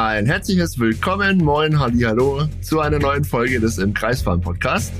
Ein 0.00 0.26
herzliches 0.26 0.78
Willkommen, 0.78 1.38
moin, 1.38 1.80
halli, 1.80 2.02
hallo 2.02 2.46
zu 2.60 2.78
einer 2.78 3.00
neuen 3.00 3.24
Folge 3.24 3.58
des 3.58 3.78
Im 3.78 3.94
Kreisfahren 3.94 4.40
Podcast. 4.40 4.92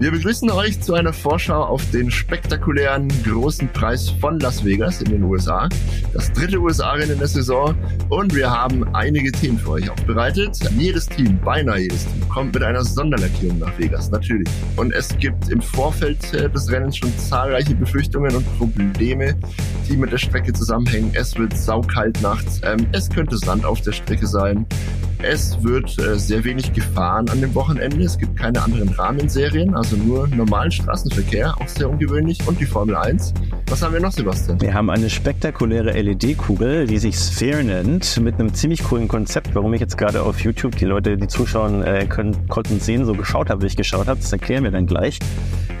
Wir 0.00 0.12
begrüßen 0.12 0.48
euch 0.52 0.80
zu 0.80 0.94
einer 0.94 1.12
Vorschau 1.12 1.60
auf 1.60 1.82
den 1.90 2.08
spektakulären 2.08 3.08
großen 3.24 3.68
Preis 3.70 4.08
von 4.08 4.38
Las 4.38 4.64
Vegas 4.64 5.02
in 5.02 5.10
den 5.10 5.24
USA. 5.24 5.68
Das 6.12 6.30
dritte 6.32 6.60
USA-Rennen 6.60 7.18
der 7.18 7.26
Saison. 7.26 7.74
Und 8.08 8.32
wir 8.32 8.48
haben 8.48 8.84
einige 8.94 9.32
Themen 9.32 9.58
für 9.58 9.70
euch 9.70 9.90
aufbereitet. 9.90 10.56
Jedes 10.78 11.06
Team, 11.06 11.40
beinahe 11.40 11.80
jedes 11.80 12.06
Team, 12.06 12.28
kommt 12.28 12.54
mit 12.54 12.62
einer 12.62 12.84
Sonderlackierung 12.84 13.58
nach 13.58 13.76
Vegas, 13.76 14.08
natürlich. 14.12 14.48
Und 14.76 14.92
es 14.92 15.18
gibt 15.18 15.48
im 15.48 15.60
Vorfeld 15.60 16.32
äh, 16.32 16.48
des 16.48 16.70
Rennens 16.70 16.96
schon 16.96 17.12
zahlreiche 17.18 17.74
Befürchtungen 17.74 18.36
und 18.36 18.58
Probleme, 18.58 19.34
die 19.88 19.96
mit 19.96 20.12
der 20.12 20.18
Strecke 20.18 20.52
zusammenhängen. 20.52 21.10
Es 21.14 21.36
wird 21.36 21.58
saukalt 21.58 22.22
nachts. 22.22 22.60
Ähm, 22.62 22.86
es 22.92 23.10
könnte 23.10 23.36
Sand 23.36 23.64
auf 23.64 23.80
der 23.80 23.92
Strecke 23.92 24.28
sein. 24.28 24.64
Es 25.20 25.60
wird 25.64 25.98
äh, 25.98 26.16
sehr 26.16 26.44
wenig 26.44 26.72
gefahren 26.72 27.28
an 27.28 27.40
dem 27.40 27.52
Wochenende. 27.54 28.04
Es 28.04 28.16
gibt 28.18 28.36
keine 28.36 28.62
anderen 28.62 28.88
Rahmenserien, 28.90 29.74
also 29.74 29.96
nur 29.96 30.28
normalen 30.28 30.70
Straßenverkehr, 30.70 31.56
auch 31.60 31.66
sehr 31.66 31.90
ungewöhnlich. 31.90 32.38
Und 32.46 32.60
die 32.60 32.66
Formel 32.66 32.94
1. 32.94 33.34
Was 33.70 33.82
haben 33.82 33.92
wir 33.92 34.00
noch, 34.00 34.12
Sebastian? 34.12 34.58
Wir 34.62 34.72
haben 34.72 34.88
eine 34.88 35.10
spektakuläre 35.10 35.92
LED-Kugel, 35.92 36.86
die 36.86 36.96
sich 36.96 37.16
Sphere 37.16 37.62
nennt, 37.62 38.18
mit 38.18 38.36
einem 38.36 38.54
ziemlich 38.54 38.82
coolen 38.82 39.08
Konzept. 39.08 39.54
Warum 39.54 39.74
ich 39.74 39.80
jetzt 39.82 39.98
gerade 39.98 40.22
auf 40.22 40.40
YouTube, 40.40 40.74
die 40.76 40.86
Leute, 40.86 41.18
die 41.18 41.28
zuschauen, 41.28 41.82
äh, 41.82 42.06
können, 42.06 42.48
konnten 42.48 42.80
sehen, 42.80 43.04
so 43.04 43.12
geschaut 43.12 43.50
habe, 43.50 43.60
wie 43.60 43.66
ich 43.66 43.76
geschaut 43.76 44.06
habe. 44.06 44.18
Das 44.20 44.32
erklären 44.32 44.64
wir 44.64 44.70
dann 44.70 44.86
gleich. 44.86 45.18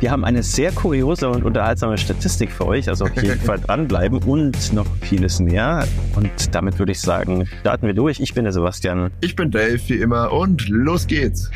Wir 0.00 0.10
haben 0.10 0.26
eine 0.26 0.42
sehr 0.42 0.70
kuriose 0.70 1.30
und 1.30 1.44
unterhaltsame 1.44 1.96
Statistik 1.96 2.52
für 2.52 2.66
euch, 2.66 2.90
also 2.90 3.06
auf 3.06 3.16
jeden 3.16 3.40
Fall 3.46 3.58
dranbleiben 3.58 4.22
und 4.22 4.74
noch 4.74 4.86
vieles 5.00 5.40
mehr. 5.40 5.86
Und 6.14 6.30
damit 6.54 6.78
würde 6.78 6.92
ich 6.92 7.00
sagen, 7.00 7.48
starten 7.60 7.86
wir 7.86 7.94
durch. 7.94 8.20
Ich 8.20 8.34
bin 8.34 8.44
der 8.44 8.52
Sebastian. 8.52 9.10
Ich 9.22 9.34
bin 9.34 9.50
Dave, 9.50 9.80
wie 9.86 9.96
immer, 9.96 10.30
und 10.30 10.68
los 10.68 11.06
geht's. 11.06 11.50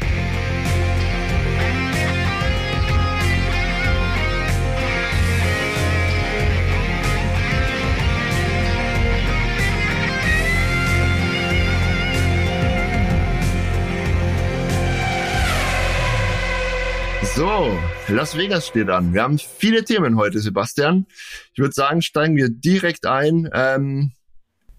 Las 18.08 18.36
Vegas 18.36 18.67
steht 18.67 18.91
an. 18.91 19.14
Wir 19.14 19.22
haben 19.22 19.39
viele 19.39 19.84
Themen 19.84 20.17
heute, 20.17 20.41
Sebastian. 20.41 21.06
Ich 21.53 21.58
würde 21.58 21.72
sagen, 21.72 22.03
steigen 22.03 22.36
wir 22.36 22.48
direkt 22.50 23.06
ein. 23.06 23.48
Ähm, 23.53 24.12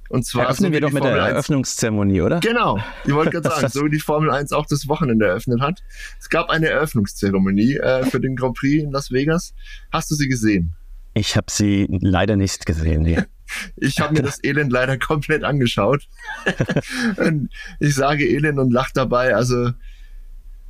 und 0.09 0.25
zwar 0.25 0.43
Eröffnen 0.43 0.69
so 0.69 0.73
wir 0.73 0.81
doch 0.81 0.91
mit 0.91 1.03
der 1.03 1.16
Eröffnungszeremonie, 1.16 2.21
oder? 2.21 2.39
Genau. 2.41 2.79
Ich 3.05 3.13
wollte 3.13 3.31
gerade 3.31 3.49
sagen, 3.49 3.67
so 3.71 3.85
wie 3.85 3.89
die 3.89 3.99
Formel 3.99 4.29
1 4.29 4.51
auch 4.51 4.66
das 4.67 4.88
Wochenende 4.88 5.25
eröffnet 5.25 5.61
hat. 5.61 5.79
Es 6.19 6.29
gab 6.29 6.49
eine 6.49 6.67
Eröffnungszeremonie 6.69 7.77
äh, 7.77 8.05
für 8.05 8.19
den 8.19 8.35
Grand 8.35 8.55
Prix 8.55 8.83
in 8.83 8.91
Las 8.91 9.09
Vegas. 9.11 9.53
Hast 9.91 10.11
du 10.11 10.16
sie 10.16 10.27
gesehen? 10.27 10.75
Ich 11.16 11.35
habe 11.38 11.47
sie 11.49 11.88
leider 11.89 12.35
nicht 12.35 12.66
gesehen. 12.66 13.03
Nee. 13.03 13.23
Ich 13.75 13.99
habe 13.99 14.13
mir 14.13 14.23
das 14.23 14.44
Elend 14.44 14.71
leider 14.71 14.97
komplett 14.97 15.44
angeschaut. 15.44 16.07
ich 17.79 17.94
sage 17.94 18.25
Elend 18.25 18.57
und 18.57 18.71
lach 18.71 18.89
dabei. 18.91 19.35
Also 19.35 19.73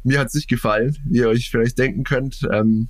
mir 0.04 0.20
hat's 0.20 0.34
nicht 0.34 0.50
gefallen, 0.50 0.98
wie 1.06 1.20
ihr 1.20 1.30
euch 1.30 1.50
vielleicht 1.50 1.78
denken 1.78 2.04
könnt. 2.04 2.48
Ähm, 2.52 2.90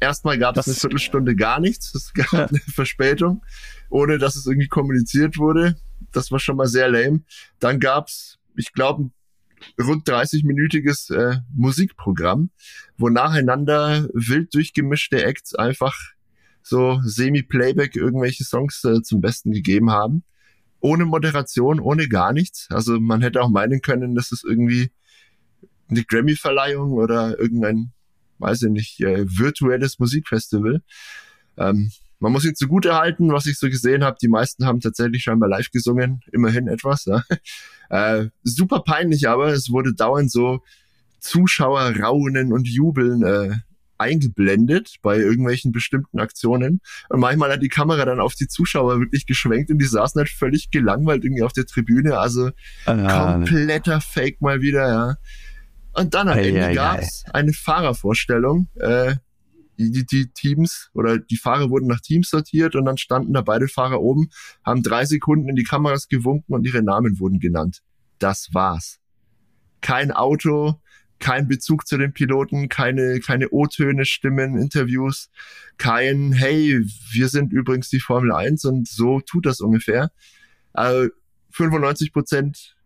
erstmal 0.00 0.38
gab 0.38 0.56
es 0.56 0.66
eine 0.66 0.74
Viertelstunde 0.74 1.36
gar 1.36 1.60
nichts. 1.60 1.94
Es 1.94 2.12
gab 2.12 2.32
ja. 2.32 2.46
eine 2.46 2.58
Verspätung, 2.58 3.42
ohne 3.88 4.18
dass 4.18 4.36
es 4.36 4.46
irgendwie 4.46 4.68
kommuniziert 4.68 5.38
wurde. 5.38 5.76
Das 6.12 6.30
war 6.30 6.38
schon 6.38 6.56
mal 6.56 6.66
sehr 6.66 6.88
lame. 6.88 7.22
Dann 7.58 7.78
gab's, 7.78 8.38
ich 8.56 8.72
glaube, 8.72 9.04
ein 9.78 9.84
rund 9.84 10.08
30-minütiges 10.08 11.14
äh, 11.14 11.40
Musikprogramm, 11.54 12.50
wo 12.96 13.08
nacheinander 13.08 14.08
wild 14.14 14.54
durchgemischte 14.54 15.22
Acts 15.22 15.54
einfach 15.54 15.96
so 16.62 17.00
Semi-Playback 17.04 17.96
irgendwelche 17.96 18.44
Songs 18.44 18.84
äh, 18.84 19.02
zum 19.02 19.20
Besten 19.20 19.52
gegeben 19.52 19.90
haben. 19.90 20.24
Ohne 20.80 21.04
Moderation, 21.04 21.78
ohne 21.78 22.08
gar 22.08 22.32
nichts. 22.32 22.68
Also 22.70 22.98
man 22.98 23.20
hätte 23.20 23.42
auch 23.42 23.50
meinen 23.50 23.82
können, 23.82 24.14
dass 24.14 24.32
es 24.32 24.44
irgendwie 24.44 24.90
eine 25.90 26.04
Grammy-Verleihung 26.04 26.92
oder 26.92 27.38
irgendein, 27.38 27.92
weiß 28.38 28.62
ich 28.62 28.70
nicht, 28.70 29.00
äh, 29.00 29.24
virtuelles 29.26 29.98
Musikfestival. 29.98 30.82
Ähm, 31.56 31.90
man 32.20 32.32
muss 32.32 32.44
ihn 32.44 32.54
zugute 32.54 32.94
halten, 32.94 33.32
was 33.32 33.46
ich 33.46 33.58
so 33.58 33.68
gesehen 33.68 34.04
habe. 34.04 34.18
Die 34.20 34.28
meisten 34.28 34.66
haben 34.66 34.80
tatsächlich 34.80 35.22
scheinbar 35.22 35.48
live 35.48 35.70
gesungen, 35.70 36.20
immerhin 36.32 36.68
etwas. 36.68 37.04
Ja. 37.06 37.24
Äh, 37.92 38.28
super 38.44 38.84
peinlich, 38.84 39.28
aber 39.28 39.48
es 39.48 39.68
wurde 39.68 39.92
dauernd 39.92 40.30
so 40.30 40.62
Zuschauer 41.18 41.96
raunen 42.00 42.52
und 42.52 42.68
jubeln 42.68 43.24
äh, 43.24 43.56
eingeblendet 44.00 44.96
bei 45.02 45.18
irgendwelchen 45.18 45.72
bestimmten 45.72 46.20
Aktionen. 46.20 46.80
Und 47.08 47.20
manchmal 47.20 47.52
hat 47.52 47.62
die 47.62 47.68
Kamera 47.68 48.04
dann 48.04 48.20
auf 48.20 48.34
die 48.34 48.48
Zuschauer 48.48 48.98
wirklich 49.00 49.26
geschwenkt 49.26 49.70
und 49.70 49.78
die 49.78 49.86
saßen 49.86 50.18
halt 50.18 50.30
völlig 50.30 50.70
gelangweilt 50.70 51.24
irgendwie 51.24 51.42
auf 51.42 51.52
der 51.52 51.66
Tribüne. 51.66 52.18
Also 52.18 52.50
ah, 52.86 53.34
kompletter 53.34 54.00
Fake 54.00 54.40
mal 54.40 54.62
wieder, 54.62 54.88
ja. 54.88 55.16
Und 55.92 56.14
dann 56.14 56.28
am 56.28 56.34
hey, 56.34 56.48
Ende 56.48 56.66
hey, 56.66 56.74
gab 56.74 57.00
es 57.00 57.24
eine 57.32 57.52
Fahrervorstellung. 57.52 58.68
Äh, 58.76 59.16
die, 59.80 60.04
die 60.04 60.30
Teams 60.30 60.90
oder 60.92 61.18
die 61.18 61.36
Fahrer 61.36 61.70
wurden 61.70 61.86
nach 61.86 62.00
Teams 62.00 62.28
sortiert 62.28 62.74
und 62.74 62.84
dann 62.84 62.98
standen 62.98 63.32
da 63.32 63.40
beide 63.40 63.66
Fahrer 63.66 64.00
oben, 64.00 64.28
haben 64.64 64.82
drei 64.82 65.04
Sekunden 65.06 65.48
in 65.48 65.56
die 65.56 65.64
Kameras 65.64 66.08
gewunken 66.08 66.54
und 66.54 66.66
ihre 66.66 66.82
Namen 66.82 67.18
wurden 67.18 67.40
genannt. 67.40 67.82
Das 68.18 68.50
war's. 68.52 68.98
Kein 69.80 70.12
Auto, 70.12 70.78
kein 71.18 71.48
Bezug 71.48 71.86
zu 71.86 71.96
den 71.96 72.12
Piloten, 72.12 72.68
keine, 72.68 73.20
keine 73.20 73.50
O-Töne, 73.50 74.04
Stimmen, 74.04 74.58
Interviews, 74.58 75.30
kein, 75.78 76.32
hey, 76.32 76.80
wir 77.12 77.28
sind 77.28 77.52
übrigens 77.52 77.88
die 77.88 78.00
Formel 78.00 78.32
1 78.32 78.64
und 78.66 78.88
so 78.88 79.20
tut 79.20 79.46
das 79.46 79.60
ungefähr. 79.60 80.10
Also 80.72 81.08
95 81.52 82.12
Prozent 82.12 82.76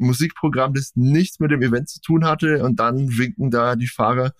Musikprogramm, 0.00 0.74
das 0.74 0.92
nichts 0.94 1.40
mit 1.40 1.50
dem 1.50 1.62
Event 1.62 1.88
zu 1.88 2.00
tun 2.00 2.24
hatte 2.24 2.64
und 2.64 2.80
dann 2.80 3.18
winken 3.18 3.50
da 3.50 3.76
die 3.76 3.88
Fahrer 3.88 4.32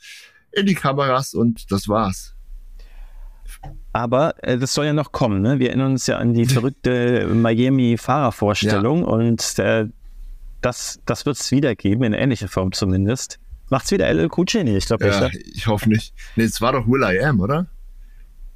in 0.53 0.67
die 0.67 0.75
Kameras 0.75 1.35
und 1.35 1.71
das 1.71 1.89
war's. 1.89 2.35
Aber 3.93 4.35
äh, 4.43 4.59
das 4.59 4.75
soll 4.75 4.87
ja 4.87 4.93
noch 4.93 5.13
kommen. 5.13 5.43
Ne? 5.43 5.59
Wir 5.59 5.69
erinnern 5.69 5.93
uns 5.93 6.07
ja 6.07 6.19
an 6.19 6.35
die 6.35 6.47
verrückte 6.47 7.27
Miami-Fahrervorstellung 7.27 9.01
ja. 9.01 9.07
und 9.07 9.59
äh, 9.59 9.87
das, 10.61 11.01
das 11.07 11.27
wird 11.27 11.37
es 11.37 11.51
wieder 11.51 11.75
geben, 11.75 12.05
in 12.05 12.13
ähnlicher 12.13 12.49
Form 12.49 12.73
zumindest. 12.73 13.39
Macht's 13.71 13.91
wieder 13.93 14.13
LL 14.13 14.29
Cool 14.37 14.47
ich 14.49 14.87
glaube 14.87 15.07
ja, 15.07 15.29
nicht. 15.29 15.37
Ich 15.55 15.67
hoffe 15.69 15.89
nicht. 15.89 16.13
Nee, 16.37 16.45
es 16.45 16.61
war 16.61 16.73
doch 16.73 16.87
Will 16.89 17.03
I 17.03 17.23
Am, 17.25 17.41
oder? 17.41 17.69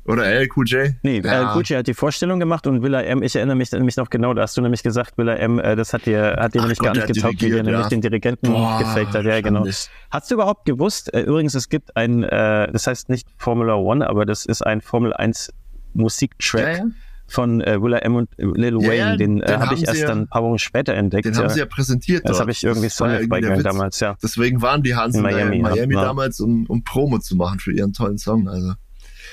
Oder 0.06 0.26
LQJ? 0.26 0.96
Nee, 1.02 1.22
ja. 1.24 1.54
LQJ 1.54 1.76
hat 1.76 1.86
die 1.86 1.94
Vorstellung 1.94 2.38
gemacht 2.38 2.66
und 2.66 2.82
Willa 2.82 3.02
M, 3.02 3.22
ich 3.22 3.34
erinnere 3.36 3.56
mich 3.56 3.72
nämlich 3.72 3.96
noch 3.96 4.10
genau, 4.10 4.34
da 4.34 4.42
hast 4.42 4.56
du 4.56 4.60
nämlich 4.60 4.82
gesagt, 4.82 5.16
Willa 5.16 5.34
M, 5.34 5.58
äh, 5.58 5.76
das 5.76 5.94
hat 5.94 6.04
dir, 6.04 6.36
hat 6.38 6.54
dir 6.54 6.60
nämlich 6.60 6.78
Gott, 6.78 6.88
gar 6.88 6.94
nicht 6.94 7.06
getaugt, 7.06 7.40
wie 7.40 7.48
der 7.48 7.58
ja. 7.58 7.62
nämlich 7.62 7.86
den 7.86 8.02
Dirigenten 8.02 8.52
Boah, 8.52 8.78
gefaked 8.80 9.14
hat. 9.14 9.24
Ja, 9.24 9.40
genau. 9.40 9.64
Hast 10.10 10.30
du 10.30 10.34
überhaupt 10.34 10.66
gewusst, 10.66 11.12
äh, 11.14 11.22
übrigens, 11.22 11.54
es 11.54 11.70
gibt 11.70 11.96
ein, 11.96 12.22
äh, 12.22 12.70
das 12.70 12.86
heißt 12.86 13.08
nicht 13.08 13.28
Formula 13.38 13.76
One, 13.76 14.06
aber 14.06 14.26
das 14.26 14.44
ist 14.44 14.60
ein 14.62 14.82
Formel 14.82 15.14
1 15.14 15.52
Musiktrack. 15.94 16.78
Ja, 16.78 16.84
ja 16.84 16.90
von 17.26 17.62
äh, 17.62 17.80
Willa 17.80 17.98
M 17.98 18.16
und 18.16 18.28
Lil 18.36 18.76
Wayne, 18.76 18.96
ja, 18.96 19.16
den, 19.16 19.40
äh, 19.40 19.56
habe 19.58 19.74
ich 19.74 19.86
erst 19.86 20.02
ja, 20.02 20.08
dann 20.08 20.20
ein 20.20 20.28
paar 20.28 20.42
Wochen 20.42 20.58
später 20.58 20.92
entdeckt. 20.92 21.24
Den 21.24 21.32
ja. 21.32 21.40
haben 21.40 21.48
sie 21.48 21.60
ja 21.60 21.66
präsentiert. 21.66 22.28
Das 22.28 22.38
habe 22.38 22.50
ich 22.50 22.62
irgendwie 22.62 22.90
Sonic 22.90 23.30
bei 23.30 23.40
damals, 23.40 23.98
ja. 24.00 24.14
Deswegen 24.22 24.60
waren 24.60 24.82
die 24.82 24.94
Hansen 24.94 25.18
in 25.18 25.22
Miami, 25.22 25.56
in 25.56 25.62
Miami 25.62 25.94
damals, 25.94 26.38
um, 26.40 26.66
um 26.66 26.84
Promo 26.84 27.18
zu 27.18 27.34
machen 27.36 27.60
für 27.60 27.72
ihren 27.72 27.94
tollen 27.94 28.18
Song. 28.18 28.46
Also. 28.46 28.74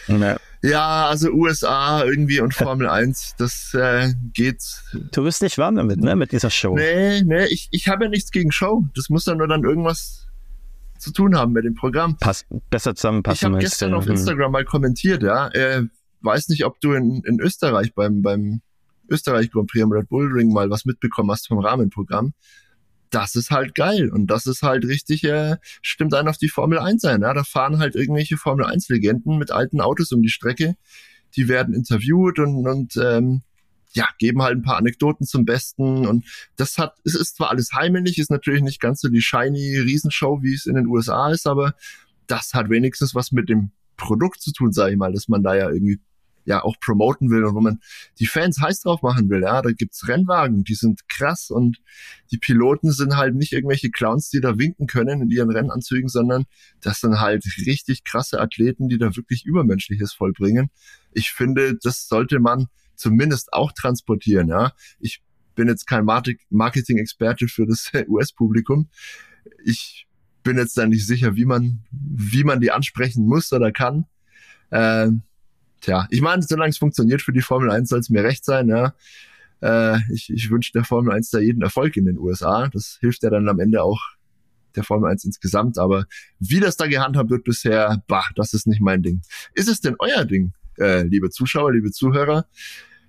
Ja. 0.08 0.38
Ja, 0.64 1.08
also 1.08 1.30
USA 1.32 2.04
irgendwie 2.04 2.40
und 2.40 2.54
Formel 2.54 2.88
1, 2.88 3.36
das 3.38 3.74
äh, 3.74 4.14
geht. 4.34 4.64
Du 5.12 5.24
bist 5.24 5.42
nicht 5.42 5.58
warm 5.58 5.76
damit, 5.76 6.00
ne, 6.00 6.16
mit 6.16 6.32
dieser 6.32 6.50
Show. 6.50 6.76
Nee, 6.76 7.22
nee, 7.24 7.46
ich, 7.46 7.68
ich 7.72 7.88
habe 7.88 8.06
ja 8.06 8.10
nichts 8.10 8.32
gegen 8.32 8.52
Show. 8.52 8.84
Das 8.96 9.10
muss 9.10 9.26
ja 9.26 9.36
nur 9.36 9.48
dann 9.48 9.64
irgendwas 9.64 10.28
zu 11.00 11.12
tun 11.12 11.36
haben 11.36 11.52
mit 11.52 11.66
dem 11.66 11.74
Programm. 11.74 12.18
Passt 12.18 12.46
besser 12.70 12.96
zusammenpassen. 12.96 13.48
Ich 13.48 13.54
habe 13.54 13.58
gestern 13.60 13.94
auf 13.96 14.06
hm. 14.06 14.12
Instagram 14.12 14.52
mal 14.52 14.66
kommentiert, 14.66 15.24
ja. 15.24 15.48
Äh, 15.50 15.84
weiß 16.22 16.50
nicht, 16.50 16.64
ob 16.66 16.80
du 16.80 16.94
in, 16.94 17.24
in 17.26 17.40
Österreich 17.40 17.96
beim, 17.96 18.22
beim 18.22 18.62
Österreich 19.10 19.52
Grand 19.52 19.68
Prix 19.68 19.84
am 19.84 19.92
Red 19.92 20.10
Bull 20.10 20.32
Ring 20.32 20.54
mal 20.54 20.70
was 20.70 20.86
mitbekommen 20.86 21.32
hast 21.32 21.48
vom 21.48 21.58
Rahmenprogramm 21.58 22.34
das 23.12 23.36
ist 23.36 23.52
halt 23.52 23.76
geil 23.76 24.10
und 24.10 24.28
das 24.28 24.48
ist 24.48 24.64
halt 24.64 24.86
richtig, 24.86 25.24
äh, 25.26 25.58
stimmt 25.82 26.14
einen 26.14 26.30
auf 26.30 26.38
die 26.38 26.50
Formel 26.50 26.80
1 26.80 27.06
ein. 27.06 27.22
Ja? 27.22 27.34
Da 27.34 27.44
fahren 27.44 27.78
halt 27.78 27.96
irgendwelche 27.96 28.38
Formel 28.38 28.66
1 28.66 28.90
Legenden 28.90 29.38
mit 29.38 29.52
alten 29.52 29.82
Autos 29.82 30.12
um 30.12 30.22
die 30.22 30.30
Strecke. 30.30 30.76
Die 31.36 31.48
werden 31.48 31.76
interviewt 31.76 32.40
und, 32.40 32.66
und 32.68 32.98
ähm, 32.98 33.42
ja, 33.94 34.08
geben 34.18 34.42
halt 34.42 34.58
ein 34.58 34.64
paar 34.64 34.78
Anekdoten 34.78 35.26
zum 35.26 35.46
Besten 35.46 36.08
und 36.08 36.26
das 36.56 36.78
hat, 36.78 36.96
es 37.04 37.14
ist 37.14 37.36
zwar 37.36 37.50
alles 37.50 37.74
heimelig, 37.74 38.18
ist 38.18 38.32
natürlich 38.32 38.62
nicht 38.62 38.80
ganz 38.80 39.02
so 39.02 39.10
die 39.10 39.22
shiny 39.22 39.78
Riesenshow, 39.78 40.42
wie 40.42 40.54
es 40.54 40.66
in 40.66 40.76
den 40.76 40.88
USA 40.88 41.30
ist, 41.30 41.46
aber 41.46 41.76
das 42.28 42.54
hat 42.54 42.70
wenigstens 42.70 43.14
was 43.14 43.34
mit 43.34 43.50
dem 43.50 43.72
Produkt 43.98 44.42
zu 44.42 44.54
tun, 44.54 44.72
sage 44.72 44.94
ich 44.94 44.98
mal, 44.98 45.12
dass 45.12 45.28
man 45.28 45.44
da 45.44 45.56
ja 45.56 45.70
irgendwie 45.70 46.00
ja 46.46 46.64
auch 46.64 46.76
promoten 46.80 47.30
will 47.30 47.44
und 47.44 47.56
wo 47.56 47.62
man 47.62 47.80
die 48.20 48.26
Fans 48.26 48.60
heiß 48.60 48.82
drauf 48.82 49.02
machen 49.02 49.30
will. 49.30 49.42
Ja, 49.42 49.62
da 49.62 49.72
gibt's 49.72 50.08
Rennwagen, 50.08 50.64
die 50.64 50.76
sind 50.76 51.08
krass 51.08 51.50
und 51.50 51.82
die 52.32 52.38
Piloten 52.38 52.92
sind 52.92 53.18
halt 53.18 53.36
nicht 53.36 53.54
irgendwelche 53.54 53.90
Clowns, 53.90 54.30
die 54.30 54.42
da 54.42 54.58
winken 54.58 54.88
können 54.88 55.22
in 55.22 55.30
ihren 55.30 55.52
Rennanzügen, 55.52 56.10
sondern 56.10 56.46
das 56.82 57.02
sind 57.02 57.20
halt 57.20 57.46
richtig 57.66 58.04
krasse 58.04 58.40
Athleten, 58.40 58.90
die 58.90 58.98
da 58.98 59.16
wirklich 59.16 59.46
Übermenschliches 59.46 60.14
vollbringen. 60.14 60.70
Ich 61.12 61.32
finde, 61.32 61.78
das 61.82 62.08
sollte 62.08 62.40
man 62.40 62.68
zumindest 62.96 63.54
auch 63.54 63.72
transportieren. 63.72 64.48
Ja, 64.48 64.74
ich 65.00 65.22
bin 65.56 65.68
jetzt 65.68 65.86
kein 65.88 66.06
Marketing-Experte 66.06 67.48
für 67.48 67.66
das 67.66 67.92
US-Publikum. 68.08 68.90
Ich 69.66 70.08
bin 70.44 70.58
jetzt 70.58 70.78
da 70.78 70.88
nicht 70.88 71.06
sicher, 71.06 71.36
wie 71.36 71.46
man, 71.46 71.84
wie 71.92 72.44
man 72.44 72.62
die 72.62 72.72
ansprechen 72.72 73.26
muss 73.26 73.52
oder 73.52 73.72
kann. 73.72 74.06
Ähm, 74.72 75.24
tja, 75.82 76.08
ich 76.10 76.22
meine, 76.22 76.42
solange 76.42 76.70
es 76.70 76.78
funktioniert 76.78 77.22
für 77.22 77.34
die 77.34 77.42
Formel 77.42 77.70
1, 77.70 77.90
soll 77.90 78.00
es 78.00 78.10
mir 78.10 78.24
recht 78.24 78.46
sein, 78.46 78.70
ja. 78.70 78.94
Äh, 79.62 80.00
ich, 80.14 80.30
ich 80.30 80.50
wünsche 80.50 80.72
der 80.72 80.84
Formel 80.84 81.14
1 81.14 81.30
da 81.30 81.40
jeden 81.40 81.62
Erfolg 81.62 81.96
in 81.98 82.06
den 82.06 82.18
USA. 82.18 82.68
Das 82.68 82.98
hilft 83.00 83.24
ja 83.24 83.30
dann 83.30 83.48
am 83.48 83.60
Ende 83.60 83.84
auch 83.84 84.02
der 84.76 84.84
Formel 84.84 85.10
1 85.12 85.26
insgesamt. 85.26 85.78
Aber 85.78 86.06
wie 86.40 86.60
das 86.60 86.78
da 86.78 86.88
gehandhabt 86.88 87.30
wird 87.30 87.44
bisher, 87.44 88.04
bah, 88.08 88.26
das 88.36 88.54
ist 88.54 88.68
nicht 88.68 88.82
mein 88.82 89.04
Ding. 89.04 89.22
Ist 89.54 89.70
es 89.70 89.82
denn 89.82 89.96
euer 90.00 90.26
Ding, 90.26 90.54
äh, 90.80 91.04
liebe 91.04 91.30
Zuschauer, 91.30 91.74
liebe 91.74 91.92
Zuhörer? 91.92 92.46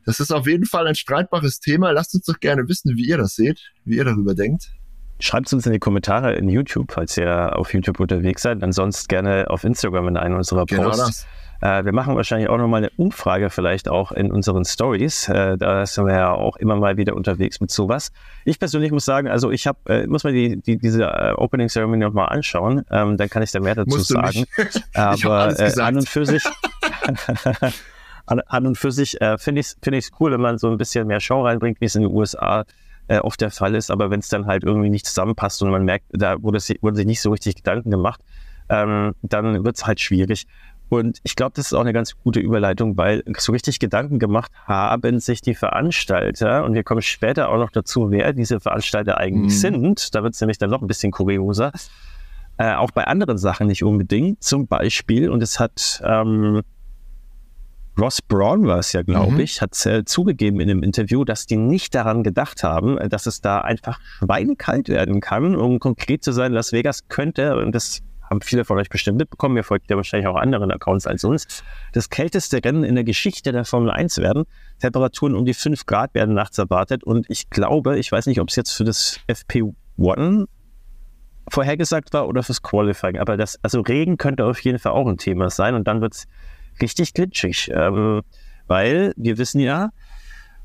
Das 0.05 0.21
ist 0.21 0.33
auf 0.33 0.47
jeden 0.47 0.67
Fall 0.67 0.87
ein 0.87 0.97
streitbares 0.97 1.61
Thema. 1.61 1.93
Lasst 1.93 2.15
uns 2.15 2.25
doch 2.25 2.41
gerne 2.41 2.69
wissen, 2.69 2.97
wie 2.97 3.07
ihr 3.07 3.19
das 3.19 3.35
seht, 3.35 3.73
wie 3.85 3.97
ihr 3.97 4.05
darüber 4.05 4.35
denkt. 4.35 4.73
Schreibt 5.21 5.47
es 5.47 5.53
uns 5.53 5.67
in 5.67 5.73
die 5.73 5.79
Kommentare 5.79 6.35
in 6.35 6.49
YouTube, 6.49 6.91
falls 6.93 7.17
ihr 7.17 7.57
auf 7.57 7.73
YouTube 7.73 8.01
unterwegs 8.01 8.43
seid. 8.43 8.63
Ansonsten 8.63 9.09
gerne 9.09 9.49
auf 9.49 9.65
Instagram 9.65 10.09
in 10.09 10.17
einem 10.17 10.37
unserer 10.37 10.67
genau 10.67 10.91
Posts. 10.91 11.23
Genau 11.23 11.33
äh, 11.63 11.85
wir 11.85 11.93
machen 11.93 12.17
wahrscheinlich 12.17 12.49
auch 12.49 12.59
nochmal 12.59 12.79
eine 12.79 12.91
Umfrage 12.97 13.49
vielleicht 13.49 13.89
auch 13.89 14.11
in 14.11 14.33
unseren 14.33 14.65
Stories. 14.65 15.29
Äh, 15.29 15.57
da 15.57 15.87
sind 15.87 16.07
wir 16.07 16.15
ja 16.15 16.33
auch 16.33 16.57
immer 16.57 16.75
mal 16.75 16.97
wieder 16.97 17.15
unterwegs 17.15 17.61
mit 17.61 17.71
sowas. 17.71 18.11
Ich 18.45 18.59
persönlich 18.59 18.91
muss 18.91 19.05
sagen, 19.05 19.29
also 19.29 19.53
ich 19.53 19.69
habe, 19.69 19.79
äh, 19.87 20.07
muss 20.09 20.25
mal 20.25 20.33
die, 20.33 20.61
die, 20.61 20.77
diese 20.77 21.09
Opening 21.39 21.69
Ceremony 21.69 21.99
nochmal 21.99 22.31
anschauen. 22.31 22.85
Ähm, 22.91 23.17
dann 23.17 23.31
kann 23.31 23.45
ich 23.45 23.53
da 23.53 23.61
mehr 23.61 23.77
dazu 23.77 24.01
sagen. 24.01 24.45
Aber 24.95 25.55
an 25.79 25.97
und 25.97 26.09
für 26.09 26.27
sich 26.27 26.45
an, 28.27 28.41
an 28.41 28.67
und 28.67 28.77
für 28.77 28.91
sich 28.91 29.19
finde 29.39 29.61
ich 29.61 29.69
es 29.69 29.77
find 29.81 30.11
cool, 30.21 30.33
wenn 30.33 30.41
man 30.41 30.59
so 30.59 30.69
ein 30.69 30.79
bisschen 30.79 31.07
mehr 31.07 31.21
Show 31.21 31.43
reinbringt, 31.43 31.81
wie 31.81 31.85
es 31.85 31.95
in 31.95 32.03
den 32.03 32.11
USA 32.11 32.65
äh, 33.13 33.19
oft 33.19 33.41
der 33.43 33.51
Fall 33.51 33.75
ist. 33.75 33.91
Aber 33.91 34.11
wenn 34.11 34.21
es 34.21 34.29
dann 34.29 34.47
halt 34.47 34.65
irgendwie 34.65 34.89
nicht 34.89 35.05
zusammenpasst 35.05 35.63
und 35.63 35.71
man 35.71 35.85
merkt, 35.85 36.07
da 36.11 36.43
wurde, 36.43 36.57
es, 36.57 36.73
wurde 36.81 36.97
sich 36.97 37.07
nicht 37.07 37.21
so 37.21 37.31
richtig 37.31 37.57
Gedanken 37.57 37.91
gemacht, 37.91 38.23
ähm, 38.71 39.15
dann 39.21 39.65
wird 39.65 39.77
es 39.77 39.87
halt 39.87 40.01
schwierig. 40.01 40.47
Und 40.89 41.21
ich 41.23 41.37
glaube, 41.37 41.53
das 41.55 41.67
ist 41.67 41.73
auch 41.75 41.81
eine 41.81 41.93
ganz 41.93 42.19
gute 42.23 42.41
Überleitung, 42.41 42.97
weil 42.97 43.23
so 43.39 43.53
richtig 43.53 43.79
Gedanken 43.79 44.19
gemacht 44.19 44.51
haben 44.67 45.21
sich 45.21 45.41
die 45.41 45.55
Veranstalter, 45.55 46.65
und 46.65 46.75
wir 46.75 46.85
kommen 46.85 47.03
später 47.03 47.51
auch 47.51 47.59
noch 47.59 47.71
dazu, 47.71 48.11
wer 48.11 48.33
diese 48.33 48.61
Veranstalter 48.61 49.19
eigentlich 49.19 49.55
mhm. 49.55 49.59
sind. 49.59 50.15
Da 50.15 50.23
wird 50.23 50.35
es 50.35 50.41
nämlich 50.41 50.59
dann 50.59 50.71
noch 50.71 50.81
ein 50.81 50.87
bisschen 50.87 51.13
kurioser. 51.13 51.73
Äh, 52.59 52.75
auch 52.75 52.91
bei 52.91 53.05
anderen 53.05 53.39
Sachen 53.39 53.67
nicht 53.67 53.85
unbedingt. 53.85 54.43
Zum 54.43 54.67
Beispiel, 54.67 55.31
und 55.31 55.43
es 55.43 55.61
hat 55.61 56.03
ähm, 56.05 56.63
Ross 57.99 58.23
Braun 58.23 58.67
war 58.67 58.79
es 58.79 58.93
ja, 58.93 59.03
glaube 59.03 59.33
mhm. 59.33 59.41
ich, 59.41 59.61
hat 59.61 59.85
äh, 59.85 60.05
zugegeben 60.05 60.61
in 60.61 60.71
einem 60.71 60.83
Interview, 60.83 61.25
dass 61.25 61.47
die 61.47 61.57
nicht 61.57 61.95
daran 61.95 62.23
gedacht 62.23 62.63
haben, 62.63 62.97
äh, 62.99 63.09
dass 63.09 63.27
es 63.27 63.41
da 63.41 63.61
einfach 63.61 64.01
schweinekalt 64.19 64.89
werden 64.89 65.21
kann. 65.21 65.55
Um 65.55 65.79
konkret 65.79 66.25
zu 66.25 66.33
sein, 66.33 66.53
Las 66.53 66.73
Vegas 66.73 67.09
könnte, 67.09 67.57
und 67.57 67.75
das 67.75 68.01
haben 68.33 68.41
viele 68.41 68.65
von 68.65 68.79
euch 68.79 68.89
bestimmt 68.89 69.19
mitbekommen, 69.19 69.57
ihr 69.59 69.65
folgt 69.65 69.91
ja 69.91 69.97
wahrscheinlich 69.97 70.27
auch 70.27 70.37
anderen 70.37 70.71
Accounts 70.71 71.07
als 71.07 71.23
uns, 71.23 71.63
das 71.93 72.09
kälteste 72.09 72.65
Rennen 72.65 72.83
in 72.83 72.95
der 72.95 73.05
Geschichte 73.05 73.53
der 73.53 73.67
Formel 73.67 73.91
1 73.91 74.19
werden. 74.19 74.45
Temperaturen 74.81 75.35
um 75.35 75.45
die 75.45 75.53
5 75.53 75.85
Grad 75.85 76.15
werden 76.15 76.35
nachts 76.35 76.57
erwartet 76.57 77.05
und 77.05 77.27
ich 77.29 77.51
glaube, 77.51 77.99
ich 77.99 78.11
weiß 78.11 78.27
nicht, 78.27 78.41
ob 78.41 78.49
es 78.49 78.57
jetzt 78.57 78.73
für 78.73 78.85
das 78.85 79.21
FP1 79.29 80.47
vorhergesagt 81.51 82.15
war 82.15 82.27
oder 82.27 82.43
fürs 82.43 82.63
Qualifying, 82.63 83.19
aber 83.19 83.37
das, 83.37 83.59
also 83.63 83.81
Regen 83.83 84.17
könnte 84.17 84.47
auf 84.47 84.61
jeden 84.61 84.79
Fall 84.79 84.93
auch 84.93 85.07
ein 85.07 85.19
Thema 85.19 85.51
sein 85.51 85.75
und 85.75 85.87
dann 85.87 86.01
wird 86.01 86.15
es 86.15 86.27
richtig 86.83 87.15
glitschig, 87.15 87.71
ähm, 87.73 88.23
weil 88.67 89.15
wir 89.17 89.39
wissen 89.39 89.61
ja, 89.61 89.91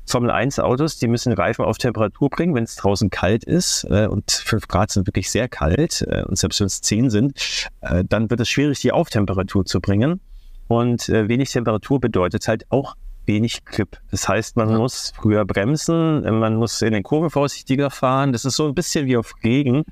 Formel 0.06 0.30
1 0.30 0.58
Autos, 0.58 0.98
die 0.98 1.06
müssen 1.06 1.32
Reifen 1.32 1.64
auf 1.64 1.78
Temperatur 1.78 2.30
bringen, 2.30 2.54
wenn 2.54 2.64
es 2.64 2.76
draußen 2.76 3.10
kalt 3.10 3.44
ist 3.44 3.84
äh, 3.90 4.06
und 4.06 4.30
5 4.30 4.66
Grad 4.68 4.90
sind 4.90 5.06
wirklich 5.06 5.30
sehr 5.30 5.48
kalt 5.48 6.02
äh, 6.08 6.24
und 6.24 6.38
selbst 6.38 6.60
wenn 6.60 6.66
es 6.66 6.80
10 6.80 7.10
sind, 7.10 7.68
äh, 7.82 8.04
dann 8.08 8.30
wird 8.30 8.40
es 8.40 8.48
schwierig, 8.48 8.80
die 8.80 8.92
auf 8.92 9.10
Temperatur 9.10 9.64
zu 9.64 9.80
bringen. 9.80 10.20
Und 10.66 11.08
äh, 11.08 11.28
wenig 11.28 11.50
Temperatur 11.50 12.00
bedeutet 12.00 12.46
halt 12.46 12.66
auch 12.70 12.94
wenig 13.26 13.64
Grip. 13.64 13.98
Das 14.10 14.28
heißt, 14.28 14.56
man 14.56 14.74
muss 14.74 15.12
früher 15.14 15.44
bremsen, 15.44 16.22
man 16.22 16.56
muss 16.56 16.80
in 16.82 16.92
den 16.92 17.02
Kurven 17.02 17.30
vorsichtiger 17.30 17.90
fahren. 17.90 18.32
Das 18.32 18.44
ist 18.44 18.56
so 18.56 18.66
ein 18.66 18.74
bisschen 18.74 19.06
wie 19.06 19.16
auf 19.16 19.34
Regen. 19.44 19.84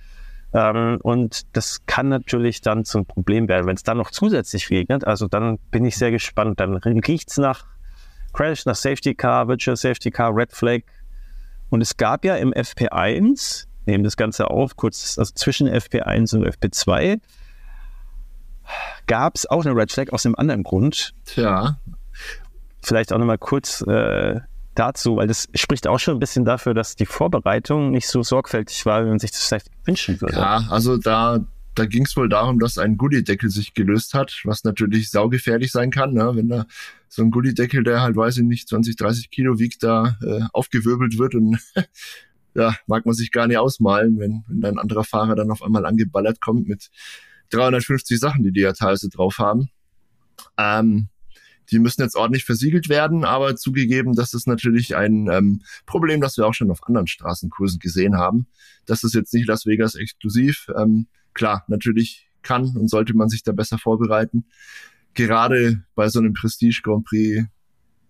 Ähm, 0.57 0.99
und 1.03 1.55
das 1.55 1.85
kann 1.85 2.09
natürlich 2.09 2.63
dann 2.63 2.87
zum 2.87 3.05
Problem 3.05 3.47
werden, 3.47 3.67
wenn 3.67 3.77
es 3.77 3.83
dann 3.83 3.99
noch 3.99 4.11
zusätzlich 4.11 4.71
regnet. 4.71 5.07
Also 5.07 5.29
dann 5.29 5.59
bin 5.71 5.85
ich 5.85 5.99
sehr 5.99 6.11
gespannt. 6.11 6.61
Dann 6.61 6.77
riecht 6.77 7.31
es 7.31 7.37
nach 7.37 7.67
Crash, 8.33 8.65
nach 8.65 8.75
Safety 8.75 9.15
Car, 9.15 9.49
Virtual 9.49 9.77
Safety 9.77 10.11
Car, 10.11 10.35
Red 10.35 10.53
Flag. 10.53 10.81
Und 11.69 11.83
es 11.83 11.99
gab 11.99 12.25
ja 12.25 12.37
im 12.37 12.55
FP1, 12.55 13.67
nehmen 13.85 14.03
das 14.03 14.17
Ganze 14.17 14.49
auf, 14.49 14.77
kurz 14.77 15.19
also 15.19 15.35
zwischen 15.35 15.69
FP1 15.69 16.35
und 16.35 16.47
FP2, 16.47 17.21
gab 19.07 19.35
es 19.35 19.45
auch 19.45 19.67
eine 19.67 19.77
Red 19.77 19.93
Flag 19.93 20.11
aus 20.11 20.25
einem 20.25 20.37
anderen 20.37 20.63
Grund. 20.63 21.13
Tja. 21.27 21.79
Vielleicht 22.83 23.13
auch 23.13 23.19
nochmal 23.19 23.39
kurz 23.39 23.83
äh, 23.83 24.41
dazu, 24.79 25.17
weil 25.17 25.27
das 25.27 25.49
spricht 25.55 25.87
auch 25.87 25.99
schon 25.99 26.17
ein 26.17 26.21
bisschen 26.21 26.45
dafür, 26.45 26.75
dass 26.75 26.97
die 26.97 27.07
Vorbereitung 27.07 27.91
nicht 27.91 28.09
so 28.09 28.23
sorgfältig 28.23 28.87
war, 28.87 29.05
wie 29.05 29.09
man 29.09 29.19
sich 29.19 29.31
das 29.33 29.47
vielleicht 29.47 29.71
wünschen 29.85 30.21
würde. 30.21 30.35
Ja, 30.35 30.67
also 30.71 30.97
da, 30.97 31.45
da 31.75 31.87
ging 31.87 32.05
es 32.05 32.17
wohl 32.17 32.29
darum, 32.29 32.59
dass 32.59 32.79
ein 32.79 32.97
Gullideckel 32.97 33.51
sich 33.51 33.75
gelöst 33.75 34.15
hat, 34.15 34.41
was 34.45 34.65
natürlich 34.65 35.11
saugefährlich 35.11 35.73
sein 35.73 35.91
kann, 35.91 36.15
ne? 36.15 36.33
wenn 36.35 36.49
da 36.49 36.67
so 37.09 37.23
ein 37.23 37.31
Gullideckel, 37.31 37.83
der 37.83 38.01
halt, 38.01 38.17
weiß 38.17 38.39
ich 38.39 38.45
nicht, 38.45 38.69
20, 38.69 38.97
30 38.97 39.31
Kilo 39.31 39.59
wiegt, 39.59 39.83
da 39.83 40.17
äh, 40.23 40.43
aufgewirbelt 40.53 41.19
wird 41.19 41.35
und 41.35 41.59
ja, 42.55 42.75
mag 42.87 43.05
man 43.05 43.15
sich 43.15 43.31
gar 43.31 43.47
nicht 43.47 43.59
ausmalen, 43.59 44.19
wenn, 44.19 44.45
wenn 44.49 44.65
ein 44.75 44.79
anderer 44.79 45.05
Fahrer 45.05 45.35
dann 45.35 45.51
auf 45.51 45.63
einmal 45.63 45.87
angeballert 45.87 46.41
kommt 46.41 46.69
mit 46.69 46.91
350 47.51 48.19
Sachen, 48.19 48.43
die 48.43 48.53
die 48.53 48.61
ja 48.61 48.73
teilweise 48.73 49.09
drauf 49.09 49.39
haben. 49.39 49.69
Ähm, 50.59 51.09
die 51.71 51.79
müssen 51.79 52.03
jetzt 52.03 52.17
ordentlich 52.17 52.45
versiegelt 52.45 52.89
werden, 52.89 53.25
aber 53.25 53.57
zugegeben, 53.57 54.15
das 54.15 54.35
ist 54.35 54.47
natürlich 54.47 54.97
ein 54.97 55.29
ähm, 55.31 55.63
Problem, 55.85 56.21
das 56.21 56.37
wir 56.37 56.47
auch 56.47 56.55
schon 56.55 56.71
auf 56.71 56.87
anderen 56.87 57.07
Straßenkursen 57.07 57.79
gesehen 57.79 58.17
haben. 58.17 58.47
Das 58.87 59.05
ist 59.05 59.15
jetzt 59.15 59.33
nicht 59.35 59.49
Las 59.49 59.67
Vegas 59.67 59.95
exklusiv. 59.95 60.69
Ähm, 60.79 61.07
klar, 61.35 61.65
natürlich 61.69 62.29
kann 62.43 62.77
und 62.77 62.89
sollte 62.89 63.17
man 63.17 63.29
sich 63.29 63.43
da 63.43 63.53
besser 63.53 63.79
vorbereiten. 63.79 64.47
Gerade 65.15 65.85
bei 65.95 66.09
so 66.09 66.19
einem 66.21 66.35
Prestige 66.35 66.81
Grand 66.83 67.05
Prix 67.05 67.45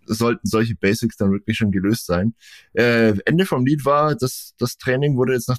sollten 0.04 0.46
solche 0.46 0.74
Basics 0.74 1.16
dann 1.16 1.32
wirklich 1.32 1.56
schon 1.56 1.72
gelöst 1.72 2.06
sein. 2.06 2.34
Äh, 2.74 3.14
Ende 3.24 3.46
vom 3.46 3.64
Lied 3.64 3.84
war, 3.84 4.14
dass 4.14 4.54
das 4.58 4.76
Training 4.78 5.16
wurde 5.16 5.32
jetzt 5.32 5.48
nach 5.48 5.58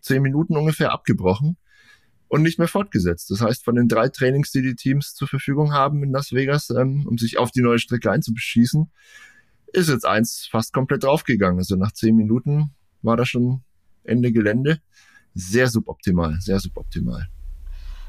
zehn 0.00 0.22
Minuten 0.22 0.56
ungefähr 0.56 0.92
abgebrochen 0.92 1.56
und 2.28 2.42
nicht 2.42 2.58
mehr 2.58 2.68
fortgesetzt. 2.68 3.30
Das 3.30 3.40
heißt, 3.40 3.64
von 3.64 3.74
den 3.74 3.88
drei 3.88 4.08
Trainings, 4.08 4.52
die 4.52 4.62
die 4.62 4.74
Teams 4.74 5.14
zur 5.14 5.28
Verfügung 5.28 5.72
haben 5.72 6.02
in 6.02 6.12
Las 6.12 6.32
Vegas, 6.32 6.70
ähm, 6.70 7.06
um 7.06 7.18
sich 7.18 7.38
auf 7.38 7.50
die 7.50 7.62
neue 7.62 7.78
Strecke 7.78 8.10
einzubeschießen, 8.10 8.90
ist 9.72 9.88
jetzt 9.88 10.06
eins 10.06 10.46
fast 10.50 10.72
komplett 10.72 11.04
draufgegangen. 11.04 11.58
Also 11.58 11.76
nach 11.76 11.92
zehn 11.92 12.16
Minuten 12.16 12.70
war 13.02 13.16
da 13.16 13.24
schon 13.24 13.62
Ende 14.04 14.32
Gelände. 14.32 14.80
Sehr 15.34 15.68
suboptimal, 15.68 16.36
sehr 16.40 16.58
suboptimal. 16.58 17.28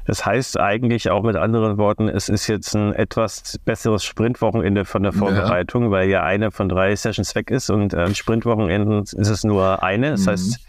Das 0.06 0.26
heißt 0.26 0.58
eigentlich 0.58 1.10
auch 1.10 1.22
mit 1.22 1.36
anderen 1.36 1.78
Worten, 1.78 2.08
es 2.08 2.28
ist 2.28 2.46
jetzt 2.48 2.74
ein 2.74 2.92
etwas 2.94 3.58
besseres 3.64 4.02
Sprintwochenende 4.02 4.84
von 4.84 5.02
der 5.02 5.12
Vorbereitung, 5.12 5.84
ja. 5.84 5.90
weil 5.90 6.08
ja 6.08 6.24
eine 6.24 6.50
von 6.50 6.68
drei 6.68 6.96
Sessions 6.96 7.34
weg 7.34 7.50
ist 7.50 7.70
und 7.70 7.94
äh, 7.94 8.12
Sprintwochenende 8.14 9.00
ist 9.00 9.14
es 9.14 9.44
nur 9.44 9.82
eine. 9.82 10.12
Das 10.12 10.22
mhm. 10.22 10.30
heißt, 10.30 10.60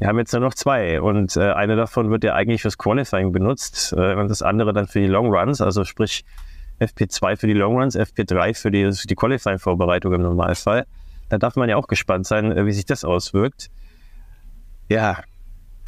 die 0.00 0.06
haben 0.06 0.18
jetzt 0.18 0.32
nur 0.32 0.40
noch 0.40 0.54
zwei 0.54 1.00
und 1.00 1.36
äh, 1.36 1.52
eine 1.52 1.76
davon 1.76 2.10
wird 2.10 2.24
ja 2.24 2.34
eigentlich 2.34 2.62
fürs 2.62 2.78
Qualifying 2.78 3.32
benutzt 3.32 3.92
äh, 3.96 4.14
und 4.14 4.28
das 4.28 4.42
andere 4.42 4.72
dann 4.72 4.86
für 4.86 5.00
die 5.00 5.06
Long 5.06 5.32
Runs, 5.32 5.60
also 5.60 5.84
sprich 5.84 6.24
FP2 6.80 7.36
für 7.36 7.46
die 7.46 7.52
Long 7.52 7.76
Runs, 7.76 7.96
FP3 7.96 8.54
für 8.54 8.70
die, 8.70 8.90
für 8.92 9.06
die 9.06 9.14
Qualifying-Vorbereitung 9.14 10.14
im 10.14 10.22
Normalfall. 10.22 10.86
Da 11.28 11.38
darf 11.38 11.56
man 11.56 11.68
ja 11.68 11.76
auch 11.76 11.86
gespannt 11.86 12.26
sein, 12.26 12.50
äh, 12.50 12.64
wie 12.66 12.72
sich 12.72 12.86
das 12.86 13.04
auswirkt. 13.04 13.70
Ja. 14.88 15.22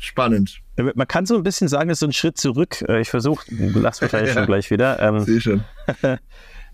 Spannend. 0.00 0.60
Äh, 0.76 0.92
man 0.94 1.08
kann 1.08 1.24
so 1.24 1.36
ein 1.36 1.42
bisschen 1.42 1.68
sagen, 1.68 1.88
das 1.88 1.96
ist 1.96 2.00
so 2.00 2.06
ein 2.06 2.12
Schritt 2.12 2.36
zurück. 2.36 2.82
Äh, 2.88 3.00
ich 3.00 3.08
versuche, 3.08 3.44
du 3.48 3.80
lachst 3.80 4.02
wahrscheinlich 4.02 4.34
ja. 4.34 4.34
schon 4.40 4.46
gleich 4.46 4.70
wieder. 4.70 5.00
Ähm, 5.00 5.20
Sehe 5.20 5.40
schon. 5.40 5.64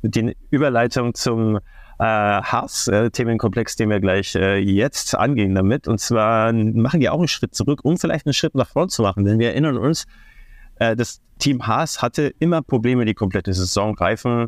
die 0.02 0.36
Überleitung 0.50 1.14
zum 1.14 1.60
äh, 1.98 2.04
Hass-Themenkomplex, 2.04 3.76
den 3.76 3.90
wir 3.90 4.00
gleich 4.00 4.34
äh, 4.34 4.58
jetzt 4.58 5.14
angehen 5.14 5.54
damit. 5.54 5.88
Und 5.88 5.98
zwar 5.98 6.52
machen 6.52 7.00
die 7.00 7.08
auch 7.08 7.18
einen 7.18 7.28
Schritt 7.28 7.54
zurück, 7.54 7.80
um 7.82 7.98
vielleicht 7.98 8.26
einen 8.26 8.34
Schritt 8.34 8.54
nach 8.54 8.68
vorn 8.68 8.88
zu 8.88 9.02
machen. 9.02 9.24
Denn 9.24 9.38
wir 9.38 9.48
erinnern 9.48 9.76
uns, 9.76 10.06
äh, 10.76 10.94
das 10.94 11.20
Team 11.38 11.66
Haas 11.66 12.02
hatte 12.02 12.32
immer 12.38 12.62
Probleme 12.62 13.04
die 13.04 13.14
komplette 13.14 13.52
Saison. 13.52 13.96
Reifen 13.96 14.46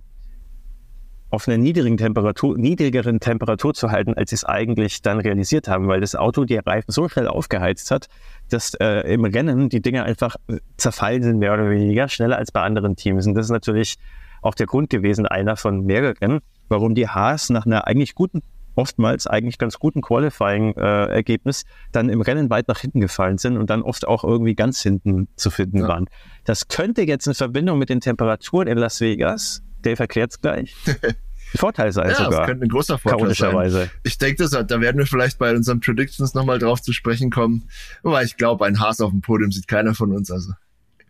auf 1.31 1.47
einer 1.47 1.59
niedrigen 1.59 1.97
Temperatur, 1.97 2.59
niedrigeren 2.59 3.21
Temperatur 3.21 3.73
zu 3.73 3.91
halten, 3.91 4.15
als 4.15 4.31
sie 4.31 4.37
es 4.37 4.45
eigentlich 4.45 5.01
dann 5.03 5.21
realisiert 5.21 5.69
haben, 5.69 5.87
weil 5.87 6.01
das 6.01 6.17
Auto 6.17 6.45
die 6.45 6.57
Reifen 6.57 6.91
so 6.91 7.09
schnell 7.09 7.29
aufgeheizt 7.29 7.93
hat, 7.93 8.09
dass 8.49 8.75
äh, 8.75 9.13
im 9.13 9.25
Rennen 9.25 9.69
die 9.69 9.81
Dinge 9.81 10.03
einfach 10.03 10.37
äh, 10.49 10.59
zerfallen 10.77 11.23
sind, 11.23 11.39
mehr 11.39 11.55
oder 11.55 11.71
weniger, 11.71 12.09
schneller 12.09 12.37
als 12.37 12.51
bei 12.51 12.63
anderen 12.63 12.97
Teams. 12.97 13.27
Und 13.27 13.35
das 13.35 13.47
ist 13.47 13.53
natürlich 13.53 13.97
auch 14.43 14.55
der 14.55 14.67
Grund 14.67 14.91
gewesen, 14.91 15.27
einer 15.27 15.57
von 15.57 15.85
mehreren, 15.85 16.41
warum 16.71 16.95
die 16.95 17.09
Haas 17.09 17.51
nach 17.51 17.67
einer 17.67 17.87
eigentlich 17.87 18.15
guten, 18.15 18.43
oftmals 18.75 19.27
eigentlich 19.27 19.59
ganz 19.59 19.79
guten 19.79 20.01
Qualifying-Ergebnis 20.01 21.63
äh, 21.63 21.67
dann 21.93 22.09
im 22.09 22.21
Rennen 22.21 22.51
weit 22.51 22.69
nach 22.69 22.79
hinten 22.79 23.01
gefallen 23.01 23.39
sind 23.39 23.57
und 23.57 23.69
dann 23.69 23.83
oft 23.83 24.07
auch 24.07 24.25
irgendwie 24.25 24.55
ganz 24.55 24.81
hinten 24.81 25.29
zu 25.37 25.51
finden 25.51 25.79
ja. 25.79 25.89
waren. 25.89 26.07
Das 26.45 26.69
könnte 26.69 27.03
jetzt 27.03 27.27
in 27.27 27.35
Verbindung 27.35 27.79
mit 27.79 27.91
den 27.91 28.01
Temperaturen 28.01 28.69
in 28.69 28.79
Las 28.79 29.01
Vegas 29.01 29.63
Dave 29.83 30.01
erklärt 30.01 30.33
es 30.33 30.41
gleich. 30.41 30.75
Vorteil 31.57 31.91
sein 31.93 32.11
ja, 32.11 32.15
sogar. 32.17 32.31
Das 32.31 32.47
könnte 32.47 32.67
ein 32.67 32.69
großer 32.69 32.99
Vorteil 32.99 33.71
sein. 33.71 33.91
Ich 34.05 34.19
denke, 34.19 34.45
das, 34.45 34.51
da 34.51 34.81
werden 34.81 34.99
wir 34.99 35.07
vielleicht 35.07 35.39
bei 35.39 35.55
unseren 35.55 35.81
Predictions 35.81 36.35
nochmal 36.35 36.59
drauf 36.59 36.81
zu 36.81 36.93
sprechen 36.93 37.31
kommen. 37.31 37.69
Aber 38.05 38.23
ich 38.23 38.37
glaube, 38.37 38.67
ein 38.67 38.79
Haas 38.79 39.01
auf 39.01 39.11
dem 39.11 39.21
Podium 39.21 39.51
sieht 39.51 39.67
keiner 39.67 39.95
von 39.95 40.13
uns. 40.13 40.31
Also 40.31 40.53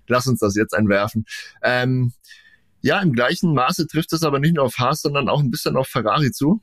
lass 0.06 0.26
uns 0.26 0.40
das 0.40 0.54
jetzt 0.54 0.74
einwerfen. 0.74 1.26
Ähm, 1.62 2.12
ja, 2.82 3.00
im 3.00 3.12
gleichen 3.12 3.54
Maße 3.54 3.86
trifft 3.86 4.12
es 4.12 4.22
aber 4.22 4.38
nicht 4.38 4.54
nur 4.54 4.64
auf 4.64 4.78
Haas, 4.78 5.02
sondern 5.02 5.28
auch 5.28 5.40
ein 5.40 5.50
bisschen 5.50 5.76
auf 5.76 5.88
Ferrari 5.88 6.32
zu. 6.32 6.62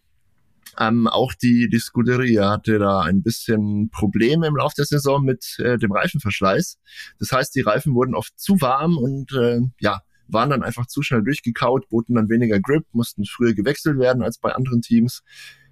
Ähm, 0.79 1.07
auch 1.07 1.33
die, 1.33 1.69
die 1.69 1.79
Scuderia 1.79 2.51
hatte 2.51 2.77
da 2.77 3.01
ein 3.01 3.23
bisschen 3.23 3.89
Probleme 3.89 4.47
im 4.47 4.55
Laufe 4.55 4.75
der 4.77 4.85
Saison 4.85 5.23
mit 5.23 5.57
äh, 5.59 5.77
dem 5.77 5.91
Reifenverschleiß. 5.91 6.77
Das 7.19 7.31
heißt, 7.31 7.55
die 7.55 7.61
Reifen 7.61 7.95
wurden 7.95 8.15
oft 8.15 8.37
zu 8.39 8.59
warm 8.61 8.97
und 8.97 9.31
äh, 9.33 9.61
ja, 9.79 10.01
waren 10.27 10.49
dann 10.49 10.63
einfach 10.63 10.87
zu 10.87 11.01
schnell 11.01 11.23
durchgekaut, 11.23 11.89
boten 11.89 12.15
dann 12.15 12.29
weniger 12.29 12.59
Grip, 12.59 12.85
mussten 12.91 13.25
früher 13.25 13.53
gewechselt 13.53 13.97
werden 13.97 14.21
als 14.21 14.37
bei 14.37 14.53
anderen 14.53 14.81
Teams. 14.81 15.23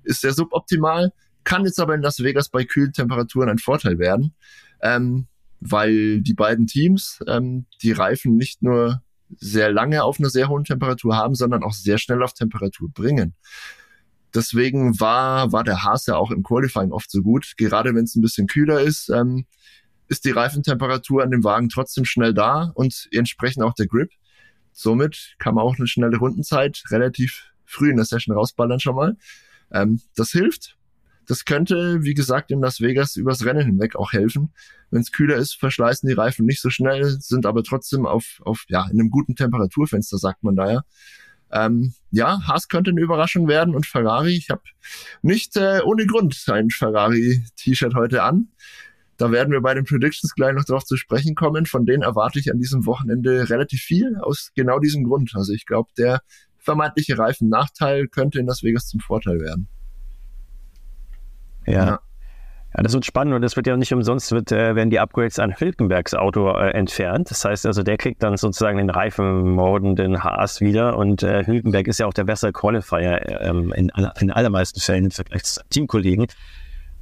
Ist 0.03 0.21
sehr 0.21 0.33
suboptimal, 0.33 1.11
kann 1.43 1.65
jetzt 1.65 1.79
aber 1.79 1.95
in 1.95 2.01
Las 2.01 2.23
Vegas 2.23 2.49
bei 2.49 2.63
kühlen 2.63 2.93
Temperaturen 2.93 3.49
ein 3.49 3.59
Vorteil 3.59 3.99
werden, 3.99 4.33
ähm, 4.81 5.27
weil 5.59 6.21
die 6.21 6.33
beiden 6.33 6.67
Teams 6.67 7.19
ähm, 7.27 7.65
die 7.81 7.91
Reifen 7.91 8.35
nicht 8.35 8.63
nur 8.63 9.03
sehr 9.37 9.71
lange 9.71 10.03
auf 10.03 10.19
einer 10.19 10.29
sehr 10.29 10.49
hohen 10.49 10.63
Temperatur 10.63 11.15
haben, 11.15 11.35
sondern 11.35 11.63
auch 11.63 11.73
sehr 11.73 11.97
schnell 11.97 12.23
auf 12.23 12.33
Temperatur 12.33 12.89
bringen. 12.89 13.35
Deswegen 14.33 14.99
war, 14.99 15.51
war 15.51 15.63
der 15.63 15.83
Haas 15.83 16.05
ja 16.07 16.17
auch 16.17 16.31
im 16.31 16.43
Qualifying 16.43 16.91
oft 16.91 17.09
so 17.09 17.21
gut. 17.21 17.53
Gerade 17.57 17.95
wenn 17.95 18.03
es 18.03 18.15
ein 18.15 18.21
bisschen 18.21 18.47
kühler 18.47 18.81
ist, 18.81 19.09
ähm, 19.09 19.45
ist 20.07 20.25
die 20.25 20.31
Reifentemperatur 20.31 21.23
an 21.23 21.31
dem 21.31 21.43
Wagen 21.43 21.69
trotzdem 21.69 22.05
schnell 22.05 22.33
da 22.33 22.71
und 22.75 23.07
entsprechend 23.11 23.63
auch 23.63 23.73
der 23.73 23.87
Grip. 23.87 24.11
Somit 24.71 25.35
kann 25.39 25.55
man 25.55 25.63
auch 25.63 25.77
eine 25.77 25.87
schnelle 25.87 26.17
Rundenzeit 26.17 26.83
relativ 26.91 27.51
früh 27.63 27.89
in 27.89 27.95
der 27.95 28.05
Session 28.05 28.35
rausballern 28.35 28.79
schon 28.79 28.95
mal. 28.95 29.17
Ähm, 29.71 30.01
das 30.15 30.31
hilft. 30.31 30.77
Das 31.27 31.45
könnte, 31.45 32.03
wie 32.03 32.13
gesagt, 32.13 32.51
in 32.51 32.61
Las 32.61 32.81
Vegas 32.81 33.15
übers 33.15 33.45
Rennen 33.45 33.65
hinweg 33.65 33.95
auch 33.95 34.13
helfen. 34.13 34.53
Wenn 34.91 35.01
es 35.01 35.11
kühler 35.11 35.35
ist, 35.37 35.55
verschleißen 35.55 36.07
die 36.07 36.13
Reifen 36.13 36.45
nicht 36.45 36.61
so 36.61 36.69
schnell, 36.69 37.17
sind 37.19 37.45
aber 37.45 37.63
trotzdem 37.63 38.05
auf, 38.05 38.41
auf 38.43 38.65
ja, 38.67 38.85
in 38.85 38.99
einem 38.99 39.09
guten 39.09 39.35
Temperaturfenster, 39.35 40.17
sagt 40.17 40.43
man 40.43 40.55
da 40.55 40.71
ja. 40.71 40.81
Ähm, 41.51 41.93
ja, 42.11 42.41
Haas 42.47 42.67
könnte 42.67 42.91
eine 42.91 43.01
Überraschung 43.01 43.47
werden 43.47 43.75
und 43.75 43.85
Ferrari, 43.85 44.35
ich 44.35 44.49
habe 44.49 44.63
nicht 45.21 45.55
äh, 45.55 45.81
ohne 45.85 46.05
Grund 46.05 46.43
ein 46.47 46.69
Ferrari-T-Shirt 46.69 47.93
heute 47.93 48.23
an. 48.23 48.49
Da 49.17 49.31
werden 49.31 49.51
wir 49.51 49.61
bei 49.61 49.73
den 49.73 49.85
Predictions 49.85 50.33
gleich 50.35 50.53
noch 50.53 50.65
drauf 50.65 50.83
zu 50.83 50.97
sprechen 50.97 51.35
kommen. 51.35 51.65
Von 51.65 51.85
denen 51.85 52.03
erwarte 52.03 52.39
ich 52.39 52.51
an 52.51 52.59
diesem 52.59 52.85
Wochenende 52.85 53.49
relativ 53.49 53.79
viel 53.79 54.17
aus 54.17 54.51
genau 54.55 54.79
diesem 54.79 55.05
Grund. 55.05 55.31
Also 55.35 55.53
ich 55.53 55.65
glaube, 55.65 55.89
der 55.97 56.21
vermeintliche 56.57 57.17
Reifennachteil 57.17 58.07
könnte 58.07 58.39
in 58.39 58.47
Las 58.47 58.63
Vegas 58.63 58.87
zum 58.87 58.99
Vorteil 58.99 59.39
werden. 59.39 59.69
Ja. 61.65 61.85
ja. 61.85 61.99
Ja, 62.75 62.83
das 62.83 62.93
wird 62.93 63.05
spannend 63.05 63.33
und 63.33 63.41
das 63.41 63.55
wird 63.55 63.67
ja 63.67 63.77
nicht 63.77 63.93
umsonst, 63.93 64.33
wird, 64.33 64.51
äh, 64.51 64.75
werden 64.75 64.89
die 64.89 64.99
Upgrades 64.99 65.39
an 65.39 65.55
Hülkenbergs 65.57 66.13
Auto 66.13 66.49
äh, 66.49 66.71
entfernt. 66.71 67.31
Das 67.31 67.45
heißt 67.45 67.65
also, 67.65 67.83
der 67.83 67.95
kriegt 67.95 68.21
dann 68.21 68.35
sozusagen 68.35 68.77
den 68.79 68.89
reifenmordenden 68.89 70.25
Haas 70.25 70.59
wieder 70.59 70.97
und 70.97 71.23
äh, 71.23 71.45
Hülkenberg 71.45 71.87
ist 71.87 71.99
ja 71.99 72.05
auch 72.05 72.13
der 72.13 72.25
bessere 72.25 72.51
Qualifier 72.51 73.39
ähm, 73.41 73.71
in, 73.71 73.93
in 74.19 74.29
allermeisten 74.29 74.81
Fällen 74.81 75.05
im 75.05 75.11
Vergleich 75.11 75.43
zu 75.43 75.61
Teamkollegen. 75.69 76.27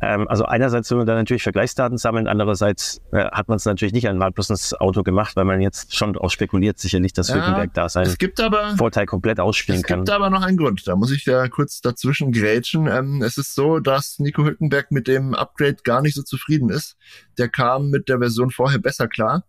Ähm, 0.01 0.27
also 0.27 0.45
einerseits 0.45 0.89
will 0.91 0.97
man 0.97 1.07
da 1.07 1.15
natürlich 1.15 1.43
Vergleichsdaten 1.43 1.97
sammeln, 1.97 2.27
andererseits 2.27 3.01
äh, 3.11 3.25
hat 3.25 3.47
man 3.47 3.55
es 3.55 3.65
natürlich 3.65 3.93
nicht 3.93 4.07
einmal 4.07 4.31
bloß 4.31 4.49
ins 4.49 4.73
Auto 4.73 5.03
gemacht, 5.03 5.35
weil 5.35 5.45
man 5.45 5.61
jetzt 5.61 5.95
schon 5.95 6.17
auch 6.17 6.29
spekuliert 6.29 6.77
sicherlich, 6.79 7.13
dass 7.13 7.29
ja, 7.29 7.35
Hülkenberg 7.35 7.73
da 7.73 7.87
seinen 7.87 8.13
aber, 8.39 8.75
Vorteil 8.75 9.05
komplett 9.05 9.39
ausspielen 9.39 9.81
es 9.81 9.87
kann. 9.87 9.99
Es 9.99 10.05
gibt 10.05 10.15
aber 10.15 10.29
noch 10.29 10.41
einen 10.41 10.57
Grund, 10.57 10.85
da 10.87 10.95
muss 10.95 11.11
ich 11.11 11.25
ja 11.25 11.47
kurz 11.47 11.79
dazwischen 11.81 12.31
grätschen. 12.31 12.87
Ähm, 12.87 13.21
es 13.21 13.37
ist 13.37 13.55
so, 13.55 13.79
dass 13.79 14.19
Nico 14.19 14.43
Hülkenberg 14.43 14.91
mit 14.91 15.07
dem 15.07 15.33
Upgrade 15.35 15.77
gar 15.83 16.01
nicht 16.01 16.15
so 16.15 16.23
zufrieden 16.23 16.69
ist. 16.69 16.97
Der 17.37 17.47
kam 17.47 17.89
mit 17.89 18.09
der 18.09 18.19
Version 18.19 18.51
vorher 18.51 18.79
besser 18.79 19.07
klar. 19.07 19.45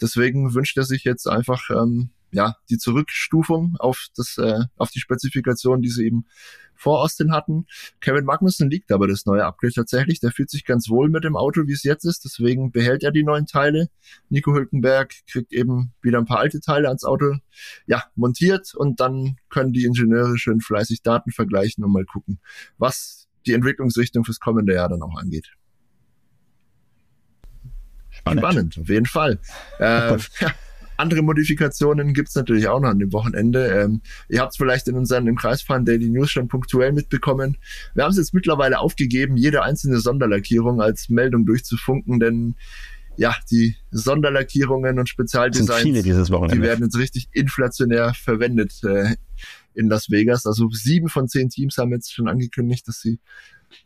Deswegen 0.00 0.54
wünscht 0.54 0.78
er 0.78 0.84
sich 0.84 1.04
jetzt 1.04 1.28
einfach 1.28 1.68
ähm, 1.70 2.10
ja 2.32 2.56
die 2.70 2.78
Zurückstufung 2.78 3.76
auf 3.78 4.06
das 4.16 4.38
äh, 4.38 4.60
auf 4.76 4.90
die 4.90 5.00
Spezifikation, 5.00 5.82
die 5.82 5.90
sie 5.90 6.06
eben 6.06 6.24
vor 6.80 7.02
Austin 7.02 7.30
hatten. 7.30 7.66
Kevin 8.00 8.24
Magnussen 8.24 8.70
liegt 8.70 8.90
aber 8.90 9.06
das 9.06 9.26
neue 9.26 9.44
Upgrade 9.44 9.74
tatsächlich. 9.74 10.18
Der 10.20 10.32
fühlt 10.32 10.48
sich 10.48 10.64
ganz 10.64 10.88
wohl 10.88 11.10
mit 11.10 11.24
dem 11.24 11.36
Auto, 11.36 11.66
wie 11.66 11.72
es 11.72 11.82
jetzt 11.82 12.04
ist. 12.04 12.24
Deswegen 12.24 12.72
behält 12.72 13.02
er 13.02 13.10
die 13.10 13.22
neuen 13.22 13.44
Teile. 13.44 13.90
Nico 14.30 14.54
Hülkenberg 14.54 15.12
kriegt 15.30 15.52
eben 15.52 15.92
wieder 16.00 16.18
ein 16.18 16.24
paar 16.24 16.38
alte 16.38 16.60
Teile 16.60 16.88
ans 16.88 17.04
Auto, 17.04 17.34
ja, 17.86 18.04
montiert 18.14 18.74
und 18.74 18.98
dann 18.98 19.36
können 19.50 19.74
die 19.74 19.84
Ingenieure 19.84 20.38
schön 20.38 20.60
fleißig 20.60 21.02
Daten 21.02 21.32
vergleichen 21.32 21.84
und 21.84 21.92
mal 21.92 22.06
gucken, 22.06 22.40
was 22.78 23.28
die 23.46 23.52
Entwicklungsrichtung 23.52 24.24
fürs 24.24 24.40
kommende 24.40 24.74
Jahr 24.74 24.88
dann 24.88 25.02
auch 25.02 25.16
angeht. 25.18 25.52
Spannend, 28.08 28.40
Spannend 28.40 28.78
auf 28.78 28.88
jeden 28.88 29.06
Fall. 29.06 29.38
Äh, 29.78 30.16
ja, 30.40 30.52
andere 31.00 31.22
Modifikationen 31.22 32.14
gibt's 32.14 32.34
natürlich 32.34 32.68
auch 32.68 32.80
noch 32.80 32.90
an 32.90 32.98
dem 32.98 33.12
Wochenende. 33.12 33.66
Ähm, 33.66 34.02
ihr 34.28 34.40
habt 34.40 34.52
es 34.52 34.56
vielleicht 34.56 34.86
in 34.88 34.96
unseren 34.96 35.26
im 35.26 35.36
Kreisfahren 35.36 35.84
Daily 35.84 36.08
News 36.08 36.30
schon 36.30 36.48
punktuell 36.48 36.92
mitbekommen. 36.92 37.56
Wir 37.94 38.04
haben 38.04 38.10
es 38.12 38.18
jetzt 38.18 38.34
mittlerweile 38.34 38.78
aufgegeben, 38.78 39.36
jede 39.36 39.62
einzelne 39.62 39.98
Sonderlackierung 39.98 40.80
als 40.80 41.08
Meldung 41.08 41.46
durchzufunken, 41.46 42.20
denn 42.20 42.54
ja, 43.16 43.34
die 43.50 43.76
Sonderlackierungen 43.90 44.98
und 44.98 45.08
Spezialdesigns, 45.08 45.82
die 45.82 46.62
werden 46.62 46.84
jetzt 46.84 46.96
richtig 46.96 47.28
inflationär 47.32 48.14
verwendet 48.14 48.82
äh, 48.84 49.16
in 49.74 49.88
Las 49.88 50.10
Vegas. 50.10 50.46
Also 50.46 50.70
sieben 50.70 51.08
von 51.08 51.28
zehn 51.28 51.50
Teams 51.50 51.76
haben 51.76 51.92
jetzt 51.92 52.14
schon 52.14 52.28
angekündigt, 52.28 52.88
dass 52.88 53.00
sie 53.00 53.18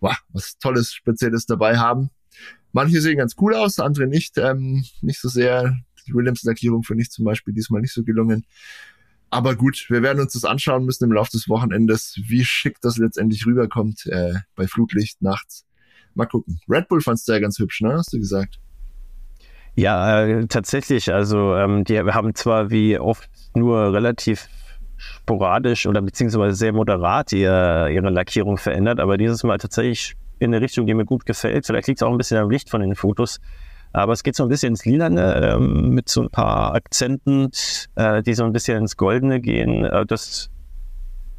wow, 0.01 0.17
was 0.33 0.59
Tolles, 0.59 0.93
Spezielles 0.93 1.47
dabei 1.47 1.79
haben. 1.79 2.11
Manche 2.73 3.01
sehen 3.01 3.19
ganz 3.19 3.35
cool 3.41 3.55
aus, 3.55 3.79
andere 3.79 4.07
nicht. 4.07 4.37
Ähm, 4.39 4.85
nicht 5.01 5.21
so 5.21 5.29
sehr 5.29 5.77
die 6.07 6.15
Williams-Lackierung 6.15 6.83
finde 6.83 7.03
ich 7.03 7.11
zum 7.11 7.25
Beispiel 7.25 7.55
diesmal 7.55 7.81
nicht 7.81 7.93
so 7.93 8.05
gelungen. 8.05 8.45
Aber 9.31 9.57
gut, 9.57 9.87
wir 9.89 10.03
werden 10.03 10.21
uns 10.21 10.35
das 10.35 10.45
anschauen 10.45 10.85
müssen 10.85 11.05
im 11.05 11.13
Laufe 11.13 11.33
des 11.33 11.49
Wochenendes, 11.49 12.21
wie 12.29 12.45
schick 12.45 12.81
das 12.81 12.99
letztendlich 12.99 13.47
rüberkommt 13.47 14.07
äh, 14.07 14.35
bei 14.55 14.67
Flutlicht 14.69 15.23
nachts. 15.23 15.67
Mal 16.15 16.27
gucken. 16.27 16.61
Red 16.69 16.89
Bull 16.89 17.01
fandst 17.01 17.27
du 17.27 17.33
ja 17.33 17.41
ganz 17.41 17.59
hübsch, 17.59 17.81
ne? 17.81 17.95
Hast 17.95 18.13
du 18.13 18.19
gesagt? 18.19 18.61
Ja, 19.75 20.25
äh, 20.25 20.47
tatsächlich. 20.47 21.13
Also 21.13 21.55
ähm, 21.57 21.85
die 21.85 21.99
haben 21.99 22.35
zwar 22.35 22.71
wie 22.71 22.99
oft 22.99 23.29
nur 23.57 23.93
relativ 23.93 24.49
sporadisch 24.97 25.87
oder 25.87 26.01
beziehungsweise 26.01 26.55
sehr 26.55 26.73
moderat 26.73 27.33
ihr, 27.33 27.89
ihre 27.91 28.11
Lackierung 28.11 28.57
verändert, 28.57 29.01
aber 29.01 29.17
dieses 29.17 29.43
Mal 29.43 29.59
tatsächlich 29.59 30.15
in 30.39 30.55
eine 30.55 30.63
Richtung, 30.63 30.87
die 30.87 30.95
mir 30.95 31.05
gut 31.05 31.27
gefällt. 31.27 31.67
Vielleicht 31.67 31.89
liegt 31.89 31.99
es 32.01 32.03
auch 32.03 32.13
ein 32.13 32.19
bisschen 32.19 32.39
am 32.39 32.51
Licht 32.51 32.71
von 32.71 32.81
den 32.81 32.95
Fotos. 32.95 33.41
Aber 33.95 34.13
es 34.13 34.23
geht 34.23 34.37
so 34.37 34.43
ein 34.43 34.49
bisschen 34.49 34.73
ins 34.73 34.85
Lilane 34.85 35.35
äh, 35.35 35.59
mit 35.59 36.09
so 36.09 36.23
ein 36.23 36.29
paar 36.29 36.75
Akzenten, 36.75 37.51
äh, 37.95 38.23
die 38.23 38.35
so 38.35 38.45
ein 38.45 38.53
bisschen 38.53 38.79
ins 38.79 38.97
Goldene 38.97 39.41
gehen. 39.41 39.85
Äh, 39.85 40.05
das, 40.05 40.51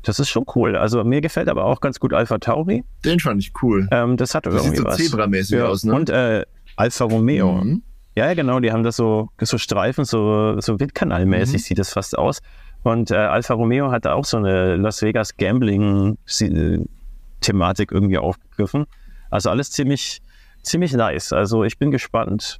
das 0.03 0.19
ist 0.19 0.29
schon 0.29 0.45
cool. 0.55 0.77
Also 0.77 1.03
mir 1.03 1.21
gefällt 1.21 1.49
aber 1.49 1.65
auch 1.65 1.81
ganz 1.81 1.99
gut 1.99 2.13
Alpha 2.13 2.37
Tauri. 2.37 2.85
Den 3.03 3.19
fand 3.19 3.41
ich 3.41 3.51
cool. 3.61 3.87
Ähm, 3.91 4.15
das 4.17 4.33
hat 4.33 4.45
das 4.45 4.53
irgendwie 4.55 4.77
sieht 4.77 4.77
so 4.77 4.85
was. 4.85 4.97
Zebra-mäßig 4.97 5.57
ja. 5.57 5.67
aus, 5.67 5.83
ne? 5.83 5.93
Und 5.93 6.09
äh, 6.09 6.45
Alfa 6.77 7.03
Romeo. 7.05 7.51
Mhm. 7.51 7.83
Ja, 8.17 8.33
genau, 8.33 8.61
die 8.61 8.71
haben 8.71 8.83
das 8.83 8.95
so, 8.95 9.27
so 9.41 9.57
Streifen, 9.57 10.05
so, 10.05 10.61
so 10.61 10.79
Windkanalmäßig 10.79 11.55
mhm. 11.55 11.59
sieht 11.59 11.79
das 11.79 11.91
fast 11.91 12.17
aus. 12.17 12.41
Und 12.83 13.11
äh, 13.11 13.15
Alfa 13.15 13.55
Romeo 13.55 13.91
hat 13.91 14.05
da 14.05 14.13
auch 14.13 14.23
so 14.23 14.37
eine 14.37 14.77
Las 14.77 15.01
Vegas 15.01 15.35
Gambling-Thematik 15.35 17.91
irgendwie 17.91 18.17
aufgegriffen. 18.17 18.85
Also 19.29 19.49
alles 19.49 19.71
ziemlich, 19.71 20.21
ziemlich 20.65 20.93
nice. 20.93 21.33
Also 21.33 21.63
ich 21.63 21.77
bin 21.77 21.91
gespannt. 21.91 22.59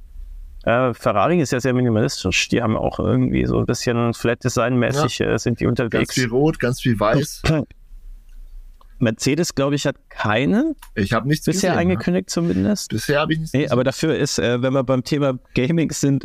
Äh, 0.64 0.94
Ferrari 0.94 1.40
ist 1.40 1.52
ja 1.52 1.60
sehr 1.60 1.74
minimalistisch. 1.74 2.48
Die 2.48 2.62
haben 2.62 2.76
auch 2.76 2.98
irgendwie 2.98 3.46
so 3.46 3.58
ein 3.58 3.66
bisschen 3.66 4.14
Flat 4.14 4.42
Design-mäßig 4.42 5.18
ja. 5.18 5.32
äh, 5.32 5.38
sind 5.38 5.60
die 5.60 5.66
unterwegs. 5.66 6.08
Ganz 6.08 6.12
viel 6.12 6.28
Rot, 6.28 6.58
ganz 6.58 6.80
viel 6.80 6.98
Weiß. 6.98 7.42
Mercedes, 8.98 9.54
glaube 9.54 9.74
ich, 9.74 9.86
hat 9.86 9.96
keine. 10.08 10.74
Ich 10.94 11.12
habe 11.12 11.28
nichts 11.28 11.44
bisher 11.44 11.72
gesehen, 11.72 11.90
angekündigt, 11.90 12.30
ja. 12.30 12.32
zumindest. 12.32 12.88
Bisher 12.90 13.20
habe 13.20 13.34
ich 13.34 13.40
nichts. 13.40 13.52
Nee, 13.52 13.60
gesehen. 13.60 13.72
aber 13.72 13.84
dafür 13.84 14.16
ist, 14.16 14.38
äh, 14.38 14.62
wenn 14.62 14.72
wir 14.72 14.84
beim 14.84 15.04
Thema 15.04 15.38
Gaming 15.54 15.92
sind, 15.92 16.24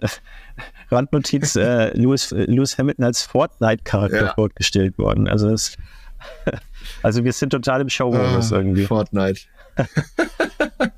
Randnotiz: 0.90 1.58
äh, 1.58 1.96
Lewis, 1.98 2.32
Lewis 2.32 2.78
Hamilton 2.78 3.04
als 3.04 3.24
Fortnite-Charakter 3.24 4.26
ja. 4.26 4.34
vorgestellt 4.34 4.98
worden. 4.98 5.28
Also 5.28 5.50
das 5.50 5.76
also 7.04 7.24
wir 7.24 7.34
sind 7.34 7.50
total 7.50 7.82
im 7.82 7.90
Showmodus 7.90 8.52
Ah, 8.52 8.58
irgendwie. 8.58 8.86
Fortnite. 8.86 9.42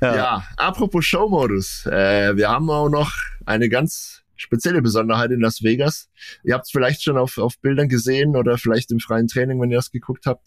ja. 0.00 0.44
apropos 0.56 1.04
Showmodus. 1.04 1.86
Äh, 1.86 2.36
wir 2.36 2.48
haben 2.48 2.70
auch 2.70 2.88
noch 2.88 3.12
eine 3.46 3.68
ganz 3.68 4.22
spezielle 4.36 4.82
Besonderheit 4.82 5.30
in 5.30 5.40
Las 5.40 5.62
Vegas. 5.62 6.08
Ihr 6.44 6.54
habt 6.54 6.66
es 6.66 6.70
vielleicht 6.70 7.02
schon 7.02 7.18
auf, 7.18 7.38
auf 7.38 7.58
Bildern 7.60 7.88
gesehen 7.88 8.36
oder 8.36 8.58
vielleicht 8.58 8.90
im 8.90 9.00
freien 9.00 9.26
Training, 9.26 9.60
wenn 9.60 9.70
ihr 9.70 9.76
das 9.76 9.90
geguckt 9.90 10.26
habt. 10.26 10.46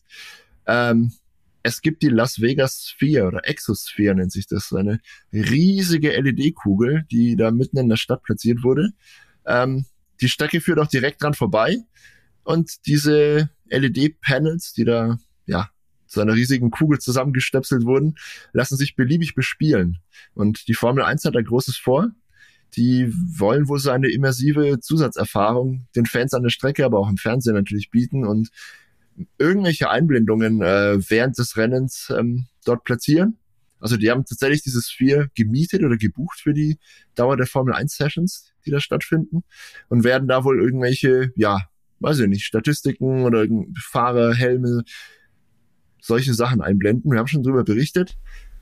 Ähm, 0.66 1.12
es 1.62 1.82
gibt 1.82 2.04
die 2.04 2.10
Las 2.10 2.42
Vegas 2.42 2.90
Sphere 2.90 3.28
oder 3.28 3.48
Exosphere 3.48 4.16
nennt 4.16 4.32
sich 4.32 4.48
das. 4.48 4.74
Eine 4.74 5.00
riesige 5.32 6.12
LED-Kugel, 6.12 7.06
die 7.10 7.36
da 7.36 7.52
mitten 7.52 7.78
in 7.78 7.90
der 7.90 7.96
Stadt 7.96 8.24
platziert 8.24 8.64
wurde. 8.64 8.90
Ähm, 9.46 9.86
die 10.22 10.30
Strecke 10.30 10.60
führt 10.60 10.80
auch 10.80 10.88
direkt 10.88 11.24
dran 11.24 11.34
vorbei. 11.34 11.78
Und 12.44 12.86
diese 12.86 13.50
LED-Panels, 13.70 14.74
die 14.74 14.84
da, 14.84 15.18
ja, 15.46 15.70
zu 16.14 16.22
einer 16.22 16.36
riesigen 16.36 16.72
Kugel 16.72 17.00
zusammengestöpselt 17.00 17.86
wurden, 17.86 18.16
lassen 18.54 18.78
sich 18.78 18.96
beliebig 18.96 19.36
bespielen. 19.36 19.98
Und 20.34 20.68
die 20.68 20.74
Formel 20.74 21.04
1 21.04 21.26
hat 21.26 21.36
da 21.36 21.42
Großes 21.42 21.78
vor. 21.78 22.12
Die 22.76 23.12
wollen 23.38 23.68
wohl 23.68 23.80
so 23.80 23.92
eine 23.92 24.10
immersive 24.10 24.80
Zusatzerfahrung 24.80 25.88
den 25.96 26.06
Fans 26.06 26.34
an 26.34 26.44
der 26.44 26.50
Strecke, 26.50 26.86
aber 26.86 27.00
auch 27.00 27.10
im 27.10 27.18
Fernsehen 27.18 27.56
natürlich 27.56 27.92
bieten 27.92 28.26
und 28.26 28.50
irgendwelche 29.38 29.90
Einblendungen 29.90 30.62
äh, 30.62 30.98
während 31.10 31.38
des 31.38 31.58
Rennens 31.58 32.12
ähm, 32.18 32.48
dort 32.66 32.84
platzieren. 32.84 33.38
Also 33.80 33.98
die 33.98 34.10
haben 34.10 34.26
tatsächlich 34.26 34.64
dieses 34.64 34.90
Sphere 34.90 35.30
gemietet 35.36 35.84
oder 35.84 35.98
gebucht 35.98 36.40
für 36.40 36.54
die 36.54 36.80
Dauer 37.16 37.36
der 37.36 37.48
Formel 37.48 37.74
1 37.74 37.96
Sessions, 37.96 38.54
die 38.66 38.72
da 38.72 38.80
stattfinden 38.80 39.44
und 39.90 40.04
werden 40.04 40.28
da 40.28 40.46
wohl 40.46 40.62
irgendwelche, 40.62 41.34
ja, 41.36 41.68
weiß 42.00 42.20
ich 42.20 42.28
nicht, 42.28 42.46
Statistiken 42.46 43.24
oder 43.24 43.46
Fahrer, 43.78 44.34
Helme, 44.34 44.84
solche 46.04 46.34
Sachen 46.34 46.62
einblenden. 46.62 47.12
Wir 47.12 47.20
haben 47.20 47.28
schon 47.28 47.44
drüber 47.44 47.64
berichtet. 47.64 48.18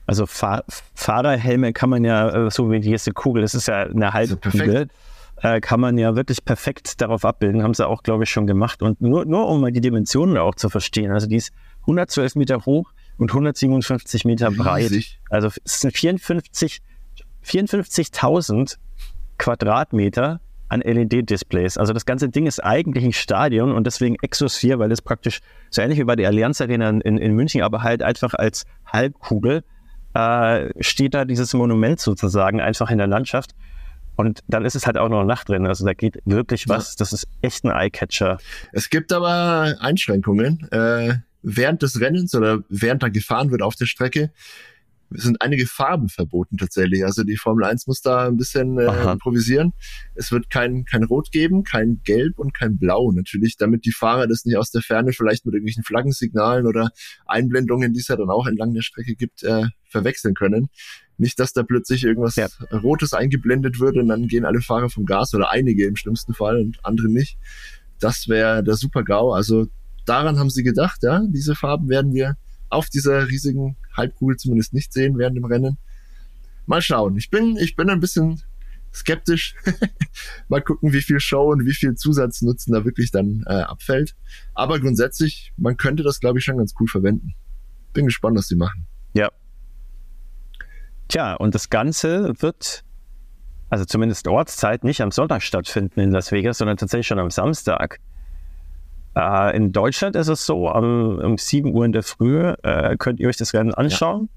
Also 0.06 0.26
Fahr 0.26 0.64
Fahrerhelme 0.94 1.74
kann 1.74 1.90
man 1.90 2.04
ja, 2.04 2.48
äh, 2.48 2.52
so 2.52 2.72
wie 2.72 2.80
die 2.80 2.92
erste 2.92 3.12
Kugel, 3.12 3.42
das 3.42 3.56
ist 3.56 3.68
ja 3.68 3.84
eine 3.84 4.14
Halbkugel, 4.14 4.88
äh, 5.42 5.60
kann 5.60 5.80
man 5.80 5.98
ja 5.98 6.16
wirklich 6.16 6.44
perfekt 6.46 7.02
darauf 7.02 7.26
abbilden. 7.26 7.64
Haben 7.64 7.74
sie 7.74 7.88
auch, 7.88 8.04
glaube 8.04 8.24
ich, 8.24 8.30
schon 8.30 8.48
gemacht. 8.48 8.82
Und 8.82 9.02
nur, 9.02 9.26
nur 9.26 9.48
um 9.48 9.62
mal 9.62 9.72
die 9.72 9.82
Dimensionen 9.82 10.38
auch 10.38 10.56
zu 10.56 10.70
verstehen. 10.70 11.12
Also 11.12 11.28
die 11.28 11.38
ist 11.38 11.52
112 11.82 12.36
Meter 12.36 12.66
hoch 12.66 12.92
und 13.18 13.32
157 13.32 14.26
Meter 14.26 14.52
breit. 14.52 14.92
Riesig. 14.92 15.20
Also 15.30 15.50
es 15.64 15.82
sind 15.82 15.96
54 15.96 16.82
54.000 17.44 18.78
Quadratmeter 19.38 20.40
an 20.72 20.82
LED-Displays. 20.82 21.78
Also 21.78 21.92
das 21.92 22.06
ganze 22.06 22.30
Ding 22.30 22.46
ist 22.46 22.64
eigentlich 22.64 23.04
ein 23.04 23.12
Stadion 23.12 23.74
und 23.74 23.86
deswegen 23.86 24.16
Exosphere, 24.22 24.80
weil 24.80 24.92
es 24.92 25.02
praktisch 25.02 25.42
so 25.70 25.82
ähnlich 25.82 26.00
wie 26.00 26.06
bei 26.06 26.16
der 26.16 26.30
Allianz 26.30 26.62
Arena 26.62 26.90
in, 26.90 27.18
in 27.18 27.34
München, 27.34 27.62
aber 27.62 27.84
halt 27.84 28.02
einfach 28.02 28.34
als 28.34 28.64
Halbkugel 28.86 29.64
äh, 30.14 30.70
steht 30.82 31.14
da 31.14 31.26
dieses 31.26 31.54
Monument 31.54 32.00
sozusagen 32.00 32.62
einfach 32.62 32.90
in 32.90 33.00
der 33.00 33.08
Landschaft. 33.08 33.52
Und 34.16 34.40
dann 34.48 34.64
ist 34.64 34.76
es 34.76 34.86
halt 34.86 34.98
auch 34.98 35.10
noch 35.10 35.26
Nacht 35.26 35.50
drin. 35.50 35.68
Also 35.68 35.86
da 35.86 35.94
geht 35.94 36.20
wirklich 36.24 36.70
was. 36.70 36.96
Das 36.96 37.12
ist 37.12 37.28
echt 37.42 37.66
ein 37.66 37.72
Eyecatcher. 37.72 38.38
Es 38.72 38.90
gibt 38.90 39.12
aber 39.12 39.76
Einschränkungen. 39.80 40.70
Äh, 40.72 41.16
während 41.44 41.82
des 41.82 42.00
Rennens 42.00 42.34
oder 42.36 42.60
während 42.70 43.04
da 43.04 43.10
gefahren 43.10 43.52
wird 43.52 43.62
auf 43.62 43.76
der 43.76 43.88
Strecke 43.88 44.32
sind 45.14 45.42
einige 45.42 45.66
Farben 45.66 46.10
verboten 46.10 46.58
tatsächlich. 46.58 47.04
Also 47.06 47.24
die 47.24 47.38
Formel 47.38 47.66
1 47.66 47.88
muss 47.88 48.02
da 48.02 48.28
ein 48.28 48.38
bisschen 48.38 48.80
äh, 48.80 48.86
Aha. 48.86 49.14
improvisieren. 49.14 49.74
Es 50.16 50.32
wird 50.32 50.50
kein, 50.50 50.86
kein 50.86 51.04
Rot 51.04 51.32
geben, 51.32 51.64
kein 51.64 52.02
Gelb 52.04 52.40
und 52.40 52.54
kein 52.54 52.78
Blau 52.78 53.12
natürlich, 53.12 53.58
damit 53.58 53.86
die 53.86 53.92
Fahrer 53.92 54.28
das 54.28 54.46
nicht 54.46 54.58
aus 54.58 54.72
der 54.72 54.82
Ferne 54.82 55.12
vielleicht 55.14 55.46
mit 55.46 55.54
irgendwelchen 55.54 55.84
Flaggensignalen 55.84 56.66
oder 56.66 56.92
Einblendungen, 57.26 57.94
die 57.94 58.00
es 58.00 58.08
ja 58.08 58.16
dann 58.16 58.30
auch 58.30 58.48
entlang 58.48 58.74
der 58.74 58.82
Strecke 58.82 59.16
gibt, 59.16 59.44
äh, 59.44 59.66
verwechseln 59.90 60.34
können. 60.34 60.70
Nicht, 61.18 61.40
dass 61.40 61.54
da 61.54 61.64
plötzlich 61.64 62.04
irgendwas 62.04 62.36
Ja. 62.38 62.48
Rotes 62.72 63.14
eingeblendet 63.14 63.80
wird 63.80 63.98
und 63.98 64.08
dann 64.08 64.28
gehen 64.28 64.46
alle 64.46 64.62
Fahrer 64.62 64.90
vom 64.90 65.06
Gas 65.06 65.34
oder 65.34 65.52
einige 65.52 65.86
im 65.86 65.96
schlimmsten 65.96 66.34
Fall 66.34 66.58
und 66.60 66.80
andere 66.84 67.10
nicht. 67.10 67.38
Das 68.00 68.28
wäre 68.28 68.64
der 68.64 68.76
Super-GAU. 68.76 69.34
Also 69.34 69.68
daran 70.06 70.40
haben 70.40 70.50
sie 70.50 70.64
gedacht, 70.64 71.04
ja, 71.04 71.22
diese 71.28 71.54
Farben 71.54 71.90
werden 71.90 72.14
wir 72.14 72.38
auf 72.70 72.90
dieser 72.90 73.28
riesigen 73.28 73.76
Halbkugel 73.96 74.38
zumindest 74.38 74.74
nicht 74.74 74.94
sehen 74.94 75.18
während 75.18 75.38
dem 75.38 75.46
Rennen. 75.46 75.78
Mal 76.66 76.82
schauen. 76.82 77.18
Ich 77.18 77.30
bin, 77.30 77.58
ich 77.58 77.76
bin 77.76 77.90
ein 77.90 78.00
bisschen 78.00 78.42
skeptisch. 78.94 79.56
Mal 80.50 80.62
gucken, 80.62 80.94
wie 80.94 81.02
viel 81.02 81.20
Show 81.20 81.52
und 81.52 81.66
wie 81.66 81.74
viel 81.74 81.96
Zusatznutzen 81.96 82.74
da 82.74 82.86
wirklich 82.86 83.12
dann 83.12 83.44
äh, 83.48 83.62
abfällt. 83.62 84.16
Aber 84.54 84.80
grundsätzlich, 84.80 85.54
man 85.58 85.78
könnte 85.78 86.04
das, 86.04 86.20
glaube 86.20 86.40
ich, 86.40 86.46
schon 86.46 86.58
ganz 86.58 86.74
cool 86.80 86.88
verwenden. 86.88 87.34
Bin 87.94 88.06
gespannt, 88.06 88.38
was 88.38 88.48
sie 88.48 88.56
machen. 88.56 88.88
Ja. 89.14 89.30
Tja, 91.08 91.34
und 91.36 91.56
das 91.56 91.70
Ganze 91.70 92.34
wird, 92.40 92.84
also 93.70 93.86
zumindest 93.86 94.28
Ortszeit, 94.28 94.84
nicht 94.84 95.02
am 95.02 95.12
Sonntag 95.12 95.42
stattfinden 95.42 96.00
in 96.00 96.12
Las 96.12 96.32
Vegas, 96.32 96.58
sondern 96.58 96.78
tatsächlich 96.78 97.08
schon 97.08 97.20
am 97.20 97.32
Samstag. 97.32 98.00
Äh, 99.16 99.56
in 99.56 99.72
Deutschland 99.72 100.16
ist 100.16 100.28
es 100.28 100.46
so, 100.46 100.70
um, 100.70 101.20
um 101.20 101.38
7 101.38 101.74
Uhr 101.74 101.86
in 101.86 101.92
der 101.92 102.04
Früh 102.04 102.54
äh, 102.64 102.96
könnt 102.98 103.20
ihr 103.20 103.28
euch 103.28 103.38
das 103.38 103.54
Rennen 103.54 103.74
anschauen. 103.74 104.30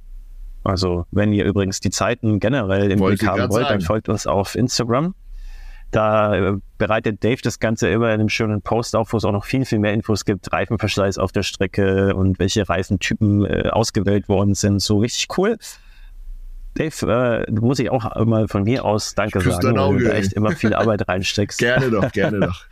Also, 0.64 1.04
wenn 1.10 1.32
ihr 1.32 1.44
übrigens 1.44 1.80
die 1.80 1.90
Zeiten 1.90 2.40
generell 2.40 2.90
im 2.90 2.98
Blick 2.98 3.26
haben 3.26 3.50
wollt, 3.50 3.64
dann 3.64 3.80
sagen. 3.80 3.82
folgt 3.82 4.08
uns 4.08 4.26
auf 4.26 4.54
Instagram. 4.54 5.14
Da 5.90 6.34
äh, 6.34 6.56
bereitet 6.78 7.22
Dave 7.22 7.40
das 7.42 7.60
Ganze 7.60 7.88
immer 7.88 8.08
in 8.08 8.14
einem 8.14 8.28
schönen 8.28 8.62
Post 8.62 8.96
auf, 8.96 9.12
wo 9.12 9.18
es 9.18 9.24
auch 9.24 9.32
noch 9.32 9.44
viel, 9.44 9.64
viel 9.64 9.78
mehr 9.78 9.92
Infos 9.92 10.24
gibt. 10.24 10.52
Reifenverschleiß 10.52 11.18
auf 11.18 11.30
der 11.30 11.44
Strecke 11.44 12.16
und 12.16 12.38
welche 12.40 12.68
Reifentypen 12.68 13.44
äh, 13.44 13.68
ausgewählt 13.68 14.28
worden 14.28 14.54
sind. 14.54 14.80
So 14.80 14.98
richtig 14.98 15.28
cool. 15.38 15.56
Dave, 16.74 17.46
äh, 17.46 17.52
muss 17.52 17.78
ich 17.78 17.90
auch 17.90 18.24
mal 18.24 18.48
von 18.48 18.64
mir 18.64 18.84
aus 18.84 19.14
Danke 19.14 19.40
sagen, 19.40 19.76
weil 19.76 19.98
du 19.98 20.04
da 20.04 20.14
echt 20.14 20.32
immer 20.32 20.50
viel 20.52 20.74
Arbeit 20.74 21.06
reinsteckst. 21.06 21.58
Gerne 21.60 21.90
doch, 21.90 22.10
gerne 22.10 22.40
doch. 22.46 22.64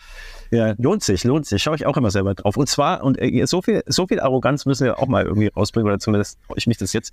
Ja, 0.52 0.74
lohnt 0.76 1.02
sich, 1.02 1.24
lohnt 1.24 1.46
sich. 1.46 1.62
Schaue 1.62 1.76
ich 1.76 1.86
auch 1.86 1.96
immer 1.96 2.10
selber 2.10 2.34
drauf. 2.34 2.56
Und 2.58 2.68
zwar, 2.68 3.02
und 3.02 3.16
äh, 3.20 3.46
so 3.46 3.62
viel, 3.62 3.82
so 3.86 4.06
viel 4.06 4.20
Arroganz 4.20 4.66
müssen 4.66 4.84
wir 4.84 4.98
auch 4.98 5.08
mal 5.08 5.24
irgendwie 5.24 5.48
rausbringen, 5.48 5.86
oder 5.88 5.98
zumindest 5.98 6.38
traue 6.46 6.58
ich 6.58 6.66
mich 6.66 6.76
das 6.76 6.92
jetzt. 6.92 7.12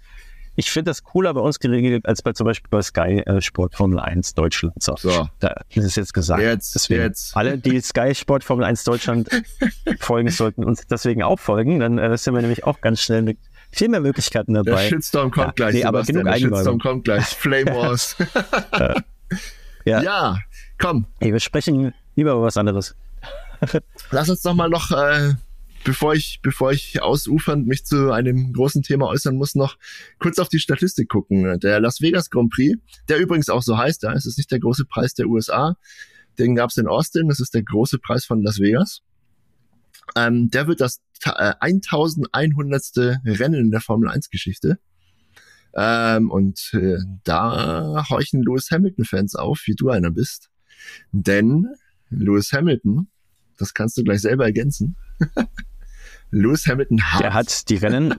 Ich 0.56 0.70
finde 0.70 0.90
das 0.90 1.04
cooler 1.04 1.34
bei 1.34 1.40
uns 1.40 1.60
geregelt 1.60 2.06
als 2.06 2.22
bei 2.22 2.34
zum 2.34 2.44
Beispiel 2.46 2.68
bei 2.70 2.82
Sky 2.82 3.20
äh, 3.26 3.40
Sport 3.40 3.76
Formel 3.76 3.98
1 4.00 4.34
Deutschland. 4.34 4.74
So, 4.84 4.96
So. 4.98 5.30
da 5.40 5.54
ist 5.70 5.86
es 5.86 5.96
jetzt 5.96 6.14
gesagt. 6.14 6.42
Jetzt, 6.42 6.76
deswegen, 6.76 7.02
jetzt. 7.02 7.38
Alle, 7.38 7.58
die 7.58 7.80
Sky 7.80 8.14
Sport 8.14 8.44
Formel 8.44 8.66
1 8.66 8.84
Deutschland 8.84 9.30
folgen, 10.00 10.30
sollten 10.30 10.66
uns 10.66 10.86
deswegen 10.88 11.24
auch 11.24 11.40
folgen. 11.40 11.80
Dann 11.80 11.98
äh, 11.98 12.18
sind 12.18 12.34
wir 12.34 12.42
nämlich 12.42 12.66
auch 12.66 12.82
ganz 12.82 13.00
schnell 13.02 13.22
mit 13.22 13.38
viel 13.72 13.88
mehr 13.88 14.02
Möglichkeiten 14.02 14.54
Der 14.54 14.64
dabei. 14.64 14.90
Shitstorm 14.90 15.32
kommt 15.32 15.46
Ja, 15.48 15.52
gleich. 15.54 15.76
nee, 15.76 15.84
aber 15.86 16.04
genug 16.04 16.26
Der 16.26 16.34
Shitstorm 16.40 16.80
kommt 16.80 17.06
gleich. 17.06 17.24
Flame 17.24 17.68
Wars. 17.74 18.18
Ja. 19.86 20.02
ja, 20.02 20.40
komm, 20.78 21.06
Hey, 21.22 21.32
wir 21.32 21.40
sprechen 21.40 21.94
lieber 22.16 22.32
über 22.34 22.42
was 22.42 22.58
anderes. 22.58 22.96
lass 24.12 24.30
uns 24.30 24.42
doch 24.42 24.54
mal 24.54 24.70
noch, 24.70 24.92
äh, 24.92 25.34
bevor 25.84 26.14
ich, 26.14 26.40
bevor 26.42 26.72
ich 26.72 27.02
ausufernd 27.02 27.68
mich 27.68 27.86
zu 27.86 28.12
einem 28.12 28.54
großen 28.54 28.84
Thema 28.84 29.08
äußern 29.08 29.36
muss, 29.36 29.56
noch 29.56 29.78
kurz 30.20 30.40
auf 30.40 30.50
die 30.50 30.60
Statistik 30.60 31.10
gucken. 31.10 31.60
Der 31.60 31.80
Las 31.80 32.02
Vegas 32.02 32.30
Grand 32.30 32.52
Prix, 32.52 32.78
der 33.08 33.20
übrigens 33.20 33.50
auch 33.50 33.64
so 33.64 33.78
heißt, 33.78 34.04
ja, 34.04 34.14
es 34.14 34.26
ist 34.26 34.38
nicht 34.38 34.52
der 34.52 34.60
große 34.60 34.86
Preis 34.86 35.14
der 35.14 35.28
USA, 35.28 35.76
den 36.38 36.56
gab 36.56 36.70
es 36.70 36.78
in 36.78 36.88
Austin, 36.88 37.28
das 37.28 37.40
ist 37.40 37.54
der 37.54 37.64
große 37.64 38.00
Preis 38.00 38.26
von 38.26 38.42
Las 38.42 38.60
Vegas. 38.60 39.02
Ähm, 40.16 40.50
der 40.50 40.68
wird 40.68 40.82
das 40.82 41.02
äh, 41.26 41.54
1100. 41.60 43.20
Rennen 43.26 43.66
in 43.66 43.72
der 43.72 43.82
Formel 43.82 44.10
1 44.10 44.30
Geschichte. 44.30 44.80
Ähm, 45.76 46.32
und 46.32 46.72
äh, 46.74 46.98
da 47.24 48.06
horchen 48.10 48.42
Lewis 48.42 48.72
Hamilton-Fans 48.72 49.36
auf, 49.36 49.62
wie 49.66 49.76
du 49.76 49.90
einer 49.90 50.12
bist. 50.12 50.50
Denn 51.12 51.68
Lewis 52.10 52.52
Hamilton, 52.54 53.10
das 53.60 53.74
kannst 53.74 53.98
du 53.98 54.04
gleich 54.04 54.22
selber 54.22 54.46
ergänzen. 54.46 54.96
Lewis 56.32 56.68
Hamilton 56.68 57.02
hat, 57.02 57.22
Der 57.22 57.34
hat 57.34 57.70
die 57.70 57.76
Rennen, 57.76 58.16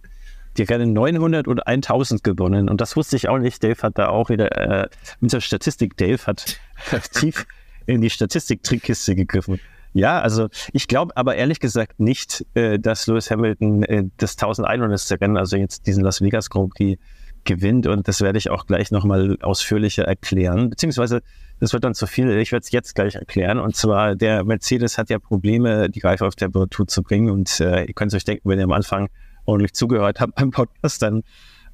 die 0.56 0.62
Rennen 0.62 0.92
900 0.92 1.46
und 1.46 1.66
1000 1.66 2.22
gewonnen. 2.24 2.68
Und 2.68 2.80
das 2.80 2.96
wusste 2.96 3.16
ich 3.16 3.28
auch 3.28 3.38
nicht. 3.38 3.62
Dave 3.62 3.80
hat 3.82 3.98
da 3.98 4.08
auch 4.08 4.30
wieder, 4.30 4.52
äh, 4.56 4.88
mit 5.20 5.32
der 5.32 5.40
Statistik, 5.40 5.96
Dave 5.96 6.26
hat 6.26 6.58
tief 7.12 7.46
in 7.86 8.00
die 8.00 8.10
Statistik-Trickkiste 8.10 9.14
gegriffen. 9.14 9.60
Ja, 9.92 10.20
also 10.20 10.48
ich 10.72 10.86
glaube 10.86 11.16
aber 11.16 11.34
ehrlich 11.34 11.58
gesagt 11.58 11.98
nicht, 11.98 12.46
äh, 12.54 12.78
dass 12.78 13.06
Lewis 13.08 13.30
Hamilton 13.30 13.82
äh, 13.82 14.04
das 14.18 14.32
1100. 14.32 15.20
Rennen, 15.20 15.36
also 15.36 15.56
jetzt 15.56 15.86
diesen 15.86 16.04
Las 16.04 16.20
Vegas 16.20 16.48
Grand 16.48 16.72
Prix, 16.74 17.00
gewinnt. 17.44 17.86
Und 17.86 18.08
das 18.08 18.20
werde 18.20 18.38
ich 18.38 18.50
auch 18.50 18.66
gleich 18.66 18.90
nochmal 18.90 19.36
ausführlicher 19.40 20.04
erklären. 20.04 20.70
Beziehungsweise, 20.70 21.22
das 21.58 21.72
wird 21.72 21.84
dann 21.84 21.94
zu 21.94 22.06
viel. 22.06 22.30
Ich 22.38 22.52
werde 22.52 22.64
es 22.64 22.70
jetzt 22.70 22.94
gleich 22.94 23.14
erklären. 23.14 23.58
Und 23.58 23.76
zwar, 23.76 24.16
der 24.16 24.44
Mercedes 24.44 24.98
hat 24.98 25.10
ja 25.10 25.18
Probleme, 25.18 25.90
die 25.90 26.00
Reife 26.00 26.26
auf 26.26 26.34
Temperatur 26.34 26.86
zu 26.86 27.02
bringen. 27.02 27.30
Und 27.30 27.60
äh, 27.60 27.84
ihr 27.84 27.94
könnt 27.94 28.14
euch 28.14 28.24
denken, 28.24 28.48
wenn 28.48 28.58
ihr 28.58 28.64
am 28.64 28.72
Anfang 28.72 29.08
ordentlich 29.44 29.74
zugehört 29.74 30.20
habt 30.20 30.34
beim 30.36 30.50
Podcast, 30.50 31.02
dann 31.02 31.22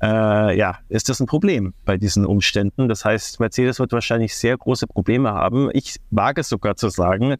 äh, 0.03 0.57
ja, 0.57 0.79
ist 0.89 1.09
das 1.09 1.21
ein 1.21 1.27
Problem 1.27 1.75
bei 1.85 1.97
diesen 1.97 2.27
Umständen. 2.27 2.89
Das 2.89 3.05
heißt, 3.05 3.41
Mercedes 3.41 3.79
wird 3.79 3.93
wahrscheinlich 3.93 4.37
sehr 4.37 4.57
große 4.57 4.87
Probleme 4.87 5.33
haben. 5.33 5.71
Ich 5.73 5.97
wage 6.11 6.43
es 6.43 6.49
sogar 6.49 6.77
zu 6.77 6.89
sagen, 6.89 7.37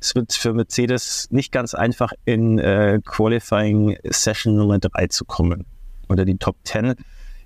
es 0.00 0.14
wird 0.14 0.32
für 0.32 0.54
Mercedes 0.54 1.28
nicht 1.30 1.52
ganz 1.52 1.74
einfach 1.74 2.12
in 2.24 2.58
äh, 2.58 3.00
Qualifying 3.04 3.98
Session 4.04 4.56
Nummer 4.56 4.78
3 4.78 5.08
zu 5.08 5.24
kommen. 5.24 5.66
Oder 6.08 6.24
die 6.24 6.38
Top 6.38 6.56
10. 6.64 6.94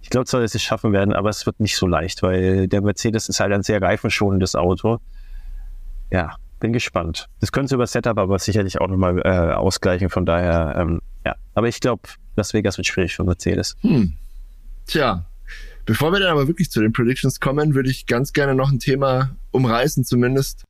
Ich 0.02 0.10
glaube 0.10 0.26
zwar, 0.26 0.40
dass 0.40 0.52
sie 0.52 0.58
es 0.58 0.62
schaffen 0.62 0.92
werden, 0.92 1.14
aber 1.14 1.30
es 1.30 1.46
wird 1.46 1.60
nicht 1.60 1.76
so 1.76 1.86
leicht, 1.86 2.22
weil 2.22 2.68
der 2.68 2.82
Mercedes 2.82 3.28
ist 3.28 3.40
halt 3.40 3.52
ein 3.52 3.62
sehr 3.62 3.80
reifenschonendes 3.80 4.56
Auto. 4.56 4.98
Ja, 6.10 6.36
bin 6.60 6.72
gespannt. 6.72 7.28
Das 7.40 7.52
können 7.52 7.68
sie 7.68 7.74
über 7.74 7.86
Setup 7.86 8.18
aber 8.18 8.38
sicherlich 8.38 8.80
auch 8.80 8.88
nochmal 8.88 9.18
äh, 9.24 9.54
ausgleichen. 9.54 10.10
Von 10.10 10.26
daher, 10.26 10.74
ähm, 10.76 11.00
ja. 11.24 11.34
Aber 11.54 11.68
ich 11.68 11.80
glaube, 11.80 12.02
Las 12.36 12.52
Vegas 12.52 12.78
wird 12.78 12.86
schwierig 12.86 13.14
für 13.14 13.24
Mercedes. 13.24 13.76
Hm. 13.80 14.14
Tja, 14.86 15.26
bevor 15.86 16.12
wir 16.12 16.20
dann 16.20 16.30
aber 16.30 16.48
wirklich 16.48 16.70
zu 16.70 16.80
den 16.80 16.92
Predictions 16.92 17.40
kommen, 17.40 17.74
würde 17.74 17.90
ich 17.90 18.06
ganz 18.06 18.32
gerne 18.32 18.54
noch 18.54 18.70
ein 18.70 18.78
Thema 18.78 19.36
umreißen, 19.50 20.04
zumindest. 20.04 20.64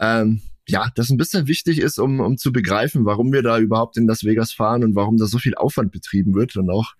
Ähm, 0.00 0.42
ja, 0.68 0.88
das 0.94 1.10
ein 1.10 1.16
bisschen 1.16 1.48
wichtig 1.48 1.80
ist, 1.80 1.98
um, 1.98 2.20
um 2.20 2.36
zu 2.36 2.52
begreifen, 2.52 3.04
warum 3.04 3.32
wir 3.32 3.42
da 3.42 3.58
überhaupt 3.58 3.96
in 3.96 4.06
Las 4.06 4.24
Vegas 4.24 4.52
fahren 4.52 4.84
und 4.84 4.94
warum 4.94 5.16
da 5.16 5.26
so 5.26 5.38
viel 5.38 5.54
Aufwand 5.54 5.92
betrieben 5.92 6.34
wird 6.34 6.56
und 6.56 6.70
auch, 6.70 6.94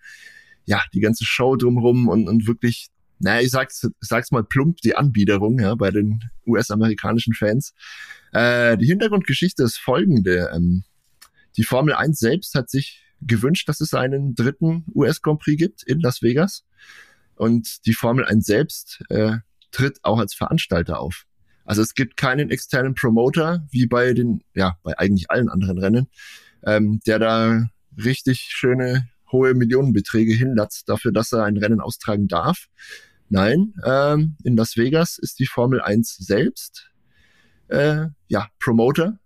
ja, 0.65 0.83
die 0.95 1.01
ganze 1.01 1.25
Show 1.25 1.57
drumherum 1.57 2.09
und, 2.09 2.29
und 2.29 2.47
wirklich, 2.47 2.89
naja, 3.19 3.41
ich 3.41 3.51
sag's, 3.51 3.89
sag's 4.01 4.31
mal 4.31 4.45
plump, 4.45 4.79
die 4.79 4.97
Anbiederung, 4.97 5.59
ja, 5.59 5.75
bei 5.75 5.91
den 5.91 6.21
US-amerikanischen 6.47 7.35
Fans. 7.35 7.75
Äh, 8.33 8.77
die 8.79 8.87
Hintergrundgeschichte 8.87 9.63
ist 9.63 9.79
folgende. 9.79 10.51
Ähm, 10.55 10.85
die 11.57 11.65
Formel 11.65 11.95
1 11.95 12.19
selbst 12.19 12.55
hat 12.55 12.71
sich 12.71 13.03
gewünscht, 13.21 13.69
dass 13.69 13.81
es 13.81 13.95
einen 13.95 14.35
dritten 14.35 14.85
US 14.95 15.23
Grand 15.23 15.41
Prix 15.41 15.59
gibt 15.59 15.83
in 15.83 16.01
Las 16.01 16.23
Vegas. 16.23 16.65
Und 17.37 17.87
die 17.87 17.95
Formel 17.95 18.25
1 18.25 18.45
selbst 18.45 19.03
äh, 19.09 19.39
tritt 19.71 19.99
auch 20.03 20.19
als 20.19 20.35
Veranstalter 20.35 21.01
auf. 21.01 21.27
Also 21.65 21.83
es 21.83 21.95
gibt 21.95 22.17
keinen 22.17 22.51
externen 22.51 22.95
Promoter, 22.95 23.67
wie 23.71 23.87
bei 23.87 24.13
den, 24.15 24.43
ja, 24.55 24.77
bei 24.83 24.99
eigentlich 24.99 25.31
allen 25.31 25.49
anderen 25.49 25.79
Rennen, 25.79 26.09
ähm, 26.65 27.01
der 27.07 27.19
da 27.19 27.69
richtig 27.97 28.49
schöne 28.51 29.09
hohe 29.33 29.55
Millionenbeträge 29.55 30.35
hinlatzt 30.35 30.89
dafür, 30.89 31.13
dass 31.13 31.33
er 31.33 31.45
ein 31.45 31.57
Rennen 31.57 31.81
austragen 31.81 32.29
darf. 32.29 32.67
Nein, 33.29 33.75
ähm, 33.85 34.37
in 34.45 34.57
Las 34.57 34.77
Vegas 34.77 35.19
ist 35.19 35.39
die 35.39 35.47
Formel 35.47 35.81
1 35.81 36.17
selbst 36.19 36.93
äh, 37.69 38.07
ja 38.29 38.49
Promoter 38.61 39.19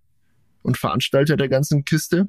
und 0.62 0.79
Veranstalter 0.79 1.37
der 1.37 1.49
ganzen 1.49 1.85
Kiste. 1.85 2.29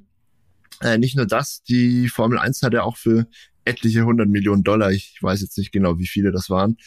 Äh, 0.82 0.98
nicht 0.98 1.16
nur 1.16 1.28
das, 1.28 1.63
die 1.63 2.10
Formel 2.10 2.40
1 2.40 2.62
hat 2.63 2.74
ja 2.74 2.84
auch 2.84 2.98
für 2.98 3.28
etliche 3.66 4.06
hundert 4.06 4.30
Millionen 4.30 4.63
Dollar, 4.63 4.92
ich 4.92 5.18
weiß 5.22 5.42
jetzt 5.42 5.58
nicht 5.58 5.72
genau, 5.72 6.00
wie 6.00 6.08
viele 6.08 6.32
das 6.32 6.50
waren, 6.50 6.78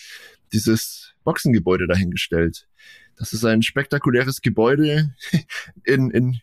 dieses 0.52 1.14
Boxengebäude 1.24 1.86
dahingestellt. 1.86 2.68
Das 3.16 3.32
ist 3.32 3.44
ein 3.44 3.62
spektakuläres 3.62 4.40
Gebäude 4.40 5.14
in, 5.84 6.10
in 6.10 6.40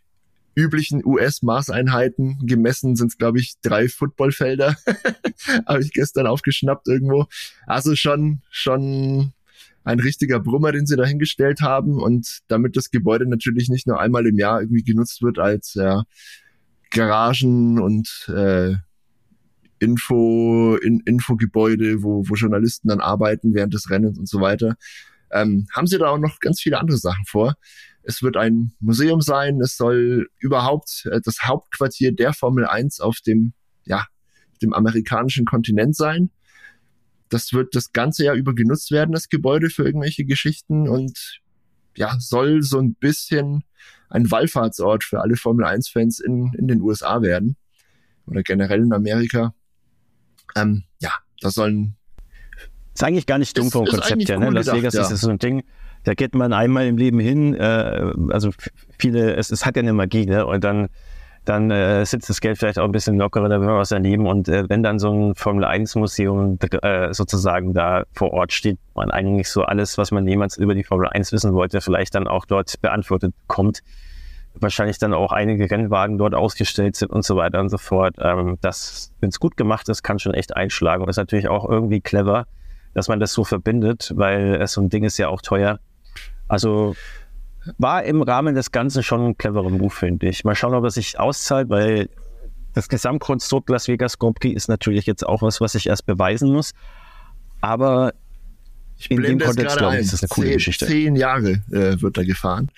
üblichen 0.58 1.06
US-Maßeinheiten. 1.06 2.40
Gemessen 2.46 2.96
sind 2.96 3.12
es, 3.12 3.18
glaube 3.18 3.40
ich, 3.40 3.56
drei 3.62 3.88
Footballfelder. 3.88 4.76
Habe 5.68 5.82
ich 5.82 5.94
gestern 5.94 6.26
aufgeschnappt 6.26 6.88
irgendwo. 6.88 7.28
Also 7.68 7.96
schon, 7.96 8.42
schon 8.50 9.34
ein 9.84 10.00
richtiger 10.00 10.40
Brummer, 10.40 10.72
den 10.72 10.88
sie 10.88 10.98
dahingestellt 10.98 11.62
haben. 11.62 12.02
Und 12.02 12.40
damit 12.48 12.76
das 12.76 12.90
Gebäude 12.90 13.30
natürlich 13.30 13.70
nicht 13.70 13.86
nur 13.86 14.02
einmal 14.02 14.26
im 14.26 14.38
Jahr 14.38 14.62
irgendwie 14.62 14.84
genutzt 14.84 15.22
wird 15.22 15.38
als 15.38 15.76
ja, 15.76 16.04
Garagen 16.90 17.80
und 17.80 18.28
äh, 18.36 18.74
Info, 19.80 20.76
in, 20.78 21.02
Infogebäude, 21.06 22.02
wo, 22.02 22.28
wo 22.28 22.34
Journalisten 22.34 22.88
dann 22.88 23.00
arbeiten 23.00 23.54
während 23.54 23.76
des 23.76 23.92
Rennens 23.92 24.18
und 24.18 24.28
so 24.28 24.42
weiter, 24.42 24.76
ähm, 25.32 25.68
haben 25.72 25.86
sie 25.86 26.00
da 26.00 26.08
auch 26.08 26.18
noch 26.18 26.40
ganz 26.40 26.62
viele 26.62 26.80
andere 26.80 26.98
Sachen 26.98 27.26
vor. 27.26 27.56
Es 28.08 28.24
wird 28.24 28.38
ein 28.38 28.72
Museum 28.80 29.20
sein, 29.20 29.60
es 29.60 29.76
soll 29.76 30.30
überhaupt 30.40 31.06
äh, 31.12 31.20
das 31.22 31.40
Hauptquartier 31.44 32.14
der 32.14 32.34
Formel 32.34 32.66
1 32.66 33.02
auf 33.02 33.18
dem, 33.20 33.54
ja, 33.84 34.06
dem 34.62 34.74
amerikanischen 34.74 35.46
Kontinent 35.46 35.96
sein. 35.96 36.32
Das 37.28 37.52
wird 37.52 37.76
das 37.76 37.92
ganze 37.92 38.24
Jahr 38.24 38.36
über 38.36 38.56
genutzt 38.56 38.92
werden, 38.92 39.12
das 39.12 39.28
Gebäude 39.28 39.70
für 39.70 39.84
irgendwelche 39.84 40.24
Geschichten 40.24 40.88
und 40.88 41.42
ja, 41.98 42.16
soll 42.18 42.62
so 42.62 42.80
ein 42.80 42.96
bisschen 42.96 43.66
ein 44.10 44.32
Wallfahrtsort 44.32 45.04
für 45.04 45.20
alle 45.20 45.36
Formel 45.36 45.66
1-Fans 45.66 46.22
in, 46.22 46.54
in 46.58 46.70
den 46.70 46.82
USA 46.82 47.22
werden 47.22 47.58
oder 48.26 48.42
generell 48.42 48.84
in 48.84 48.94
Amerika. 48.94 49.54
Ähm, 50.56 50.86
ja, 51.02 51.12
da 51.42 51.50
sollen 51.50 51.98
ist 52.94 53.04
eigentlich 53.04 53.28
gar 53.28 53.38
nicht 53.38 53.56
dumm 53.56 53.70
vom 53.70 53.86
Konzept 53.86 54.28
her. 54.28 54.40
Ne? 54.40 54.50
Las 54.50 54.72
Vegas 54.72 54.96
ja. 54.96 55.08
ist 55.08 55.22
so 55.22 55.30
ein 55.30 55.38
Ding, 55.38 55.64
da 56.08 56.14
geht 56.14 56.36
man 56.36 56.54
einmal 56.54 56.88
im 56.88 56.98
Leben 56.98 57.20
hin. 57.20 57.54
Äh, 57.54 58.14
also 58.30 58.52
viele, 58.98 59.36
es, 59.36 59.52
es 59.52 59.66
hat 59.66 59.76
ja 59.76 59.82
eine 59.82 59.92
Magie, 59.92 60.26
ne? 60.26 60.46
Und 60.46 60.64
dann, 60.64 60.88
dann 61.44 61.70
äh, 61.70 62.06
sitzt 62.06 62.30
das 62.30 62.40
Geld 62.40 62.58
vielleicht 62.58 62.80
auch 62.80 62.86
ein 62.86 62.94
bisschen 62.94 63.18
lockerer, 63.18 63.50
da 63.50 63.60
will 63.60 63.68
man 63.68 63.80
was 63.80 63.92
erleben. 63.92 64.26
Und 64.26 64.48
äh, 64.48 64.70
wenn 64.70 64.84
dann 64.84 65.00
so 65.00 65.12
ein 65.12 65.36
Formel-1-Museum 65.36 66.60
äh, 66.82 67.14
sozusagen 67.14 67.74
da 67.74 68.06
vor 68.14 68.32
Ort 68.32 68.54
steht, 68.54 68.80
man 68.96 69.12
eigentlich 69.12 69.50
so 69.50 69.64
alles, 69.64 69.98
was 69.98 70.12
man 70.12 70.26
jemals 70.26 70.56
über 70.56 70.76
die 70.76 70.86
Formel 70.86 71.10
1 71.10 71.34
wissen 71.34 71.54
wollte, 71.54 71.82
vielleicht 71.82 72.16
dann 72.16 72.30
auch 72.30 72.46
dort 72.46 72.80
beantwortet 72.80 73.34
kommt. 73.48 73.82
Wahrscheinlich 74.54 75.00
dann 75.00 75.14
auch 75.14 75.34
einige 75.34 75.70
Rennwagen 75.70 76.18
dort 76.18 76.34
ausgestellt 76.34 76.96
sind 76.96 77.12
und 77.12 77.26
so 77.26 77.36
weiter 77.36 77.60
und 77.60 77.68
so 77.68 77.78
fort. 77.78 78.16
Ähm, 78.22 78.60
das, 78.62 79.12
wenn 79.20 79.28
es 79.28 79.42
gut 79.42 79.58
gemacht 79.58 79.90
ist, 79.90 80.04
kann 80.04 80.20
schon 80.20 80.34
echt 80.34 80.56
einschlagen. 80.56 81.04
Und 81.04 81.10
ist 81.10 81.18
natürlich 81.18 81.50
auch 81.50 81.68
irgendwie 81.68 82.00
clever, 82.00 82.46
dass 82.94 83.10
man 83.10 83.20
das 83.20 83.34
so 83.34 83.44
verbindet, 83.44 84.14
weil 84.16 84.66
so 84.68 84.80
ein 84.80 84.88
Ding 84.88 85.04
ist 85.04 85.18
ja 85.18 85.28
auch 85.28 85.42
teuer. 85.42 85.80
Also 86.48 86.96
war 87.78 88.04
im 88.04 88.22
Rahmen 88.22 88.56
des 88.56 88.72
Ganzen 88.72 89.04
schon 89.04 89.30
ein 89.30 89.38
cleverer 89.38 89.70
Move, 89.70 89.90
finde 89.90 90.28
ich. 90.28 90.44
Mal 90.44 90.56
schauen, 90.56 90.74
ob 90.74 90.84
er 90.84 90.92
sich 90.92 91.20
auszahlt, 91.20 91.70
weil 91.70 92.10
das 92.74 92.88
Gesamtkonstrukt 92.88 93.70
Las 93.70 93.88
Vegas 93.88 94.20
Grand 94.20 94.40
Prix 94.40 94.56
ist 94.56 94.68
natürlich 94.70 95.06
jetzt 95.06 95.26
auch 95.26 95.42
was, 95.42 95.60
was 95.60 95.76
ich 95.76 95.88
erst 95.88 96.06
beweisen 96.06 96.52
muss. 96.52 96.74
Aber 97.60 98.14
ich 98.98 99.12
in 99.12 99.22
dem 99.22 99.40
Kontext, 99.40 99.78
glaube 99.78 99.96
ich, 99.96 100.02
ist 100.02 100.14
das 100.14 100.24
eine 100.24 100.30
coole 100.30 100.48
zehn, 100.48 100.58
Geschichte. 100.58 100.86
Zehn 100.86 101.16
Jahre 101.16 101.62
äh, 101.72 102.02
wird 102.02 102.18
da 102.18 102.24
gefahren. 102.24 102.72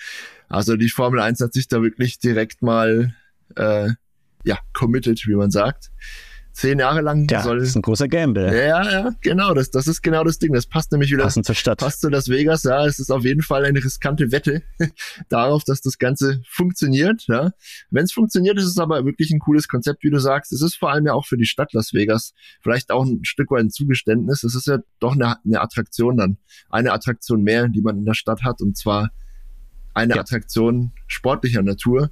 Also 0.48 0.76
die 0.76 0.90
Formel 0.90 1.20
1 1.20 1.40
hat 1.42 1.54
sich 1.54 1.68
da 1.68 1.82
wirklich 1.82 2.20
direkt 2.20 2.62
mal 2.62 3.14
äh, 3.56 3.90
ja, 4.44 4.58
committed, 4.74 5.28
wie 5.28 5.36
man 5.36 5.52
sagt 5.52 5.92
zehn 6.54 6.80
Jahre 6.80 7.02
lang 7.02 7.28
ja, 7.30 7.42
soll. 7.42 7.60
Das 7.60 7.70
ist 7.70 7.76
ein 7.76 7.82
großer 7.82 8.08
Gamble. 8.08 8.56
Ja, 8.56 8.92
ja, 8.92 9.12
genau. 9.22 9.54
Das, 9.54 9.72
das 9.72 9.88
ist 9.88 10.02
genau 10.02 10.24
das 10.24 10.40
Ding. 10.40 10.54
Das 10.54 10.66
passt 10.66 10.92
nämlich 10.92 11.12
wieder. 11.12 11.24
Passend 11.24 11.46
zur 11.46 11.56
Stadt. 11.56 11.80
Passt 11.80 12.02
zu 12.02 12.10
Las 12.10 12.30
Vegas. 12.30 12.64
Ja, 12.64 12.86
es 12.86 13.00
ist 13.00 13.12
auf 13.12 13.24
jeden 13.24 13.42
Fall 13.42 13.66
eine 13.66 13.84
riskante 13.84 14.32
Wette 14.32 14.64
darauf, 15.30 15.64
dass 15.64 15.82
das 15.82 15.98
Ganze 15.98 16.42
funktioniert. 16.48 17.26
Ja, 17.28 17.52
wenn 17.92 18.04
es 18.04 18.12
funktioniert, 18.12 18.58
ist 18.58 18.66
es 18.66 18.78
aber 18.78 19.06
wirklich 19.06 19.32
ein 19.32 19.40
cooles 19.40 19.68
Konzept, 19.68 20.04
wie 20.04 20.10
du 20.10 20.20
sagst. 20.20 20.52
Es 20.52 20.62
ist 20.62 20.76
vor 20.76 20.92
allem 20.92 21.06
ja 21.06 21.14
auch 21.14 21.26
für 21.26 21.38
die 21.38 21.46
Stadt 21.46 21.74
Las 21.74 21.94
Vegas 21.94 22.34
vielleicht 22.62 22.92
auch 22.92 23.06
ein 23.06 23.24
Stück 23.24 23.52
weit 23.52 23.62
ein 23.62 23.70
Zugeständnis. 23.70 24.44
Es 24.44 24.56
ist 24.56 24.68
ja 24.68 24.80
doch 25.00 25.14
eine, 25.14 25.38
eine 25.46 25.62
Attraktion 25.62 26.18
dann, 26.18 26.38
eine 26.70 26.92
Attraktion 26.92 27.44
mehr, 27.44 27.68
die 27.68 27.82
man 27.82 27.98
in 27.98 28.06
der 28.06 28.14
Stadt 28.14 28.44
hat 28.44 28.62
und 28.62 28.78
zwar 28.78 29.10
eine 29.94 30.16
ja. 30.16 30.22
Attraktion 30.22 30.92
sportlicher 31.08 31.62
Natur 31.62 32.12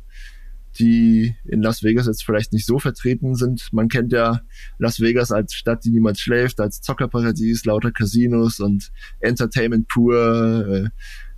die 0.80 1.36
in 1.46 1.62
Las 1.62 1.84
Vegas 1.84 2.08
jetzt 2.08 2.24
vielleicht 2.24 2.54
nicht 2.54 2.66
so 2.66 2.80
vertreten 2.80 3.36
sind. 3.36 3.70
Man 3.72 3.88
kennt 3.88 4.12
ja 4.12 4.42
Las 4.78 5.00
Vegas 5.00 5.32
als 5.32 5.54
Stadt, 5.54 5.84
die 5.86 5.92
niemals 5.92 6.20
schläft, 6.20 6.60
als 6.60 6.82
Zockerparadies, 6.82 7.66
lauter 7.66 7.92
Casinos 7.92 8.60
und 8.60 8.92
Entertainment 9.20 9.88
pur. 9.88 10.68
Äh, 10.68 10.90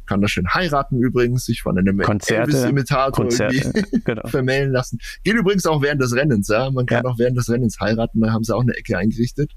kann 0.06 0.22
da 0.22 0.28
schön 0.28 0.48
heiraten 0.52 0.98
übrigens, 1.00 1.46
sich 1.46 1.62
von 1.62 1.78
einem 1.78 2.00
Elvis-Imitator 2.00 3.28
genau. 4.06 4.28
vermählen 4.28 4.72
lassen. 4.72 4.98
Geht 5.24 5.36
übrigens 5.36 5.68
auch 5.68 5.84
während 5.84 6.02
des 6.02 6.16
Rennens, 6.16 6.48
ja. 6.48 6.72
Man 6.72 6.88
kann 6.88 7.04
ja. 7.04 7.10
auch 7.12 7.20
während 7.20 7.38
des 7.38 7.48
Rennens 7.48 7.80
heiraten, 7.80 8.20
da 8.22 8.32
haben 8.32 8.44
sie 8.44 8.56
auch 8.56 8.64
eine 8.64 8.74
Ecke 8.74 8.98
eingerichtet. 8.98 9.52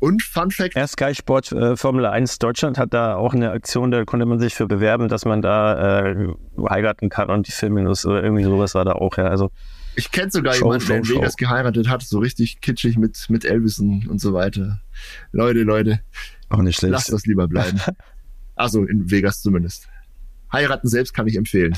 Und 0.00 0.22
Fun 0.22 0.50
Fact. 0.50 0.76
Ja, 0.76 0.86
Sky 0.86 1.14
Sport 1.14 1.50
äh, 1.52 1.76
Formel 1.76 2.06
1 2.06 2.38
Deutschland 2.38 2.78
hat 2.78 2.94
da 2.94 3.16
auch 3.16 3.34
eine 3.34 3.50
Aktion, 3.50 3.90
da 3.90 4.04
konnte 4.04 4.26
man 4.26 4.38
sich 4.38 4.54
für 4.54 4.66
bewerben, 4.66 5.08
dass 5.08 5.24
man 5.24 5.42
da 5.42 6.02
äh, 6.02 6.28
heiraten 6.68 7.08
kann 7.08 7.30
und 7.30 7.48
die 7.48 7.52
filmen 7.52 7.84
muss 7.84 8.06
oder 8.06 8.22
irgendwie 8.22 8.44
sowas 8.44 8.74
war 8.74 8.84
da 8.84 8.92
auch, 8.92 9.16
ja. 9.16 9.24
Also 9.24 9.50
ich 9.96 10.12
kenne 10.12 10.30
sogar 10.30 10.54
Show, 10.54 10.66
jemanden, 10.66 10.82
Show, 10.82 10.92
der 10.92 10.96
in 10.98 11.08
Vegas 11.08 11.36
geheiratet 11.36 11.88
hat, 11.88 12.02
so 12.02 12.20
richtig 12.20 12.60
kitschig 12.60 12.96
mit, 12.96 13.28
mit 13.28 13.44
Elvis 13.44 13.80
und, 13.80 14.06
und 14.06 14.20
so 14.20 14.32
weiter. 14.32 14.80
Leute, 15.32 15.62
Leute. 15.62 16.00
Auch 16.48 16.62
nicht 16.62 16.76
schlecht. 16.76 16.92
Lasst 16.92 17.12
das 17.12 17.26
lieber 17.26 17.48
bleiben. 17.48 17.80
also 18.54 18.84
in 18.84 19.10
Vegas 19.10 19.42
zumindest. 19.42 19.88
Heiraten 20.52 20.86
selbst 20.88 21.12
kann 21.14 21.26
ich 21.26 21.34
empfehlen. 21.34 21.76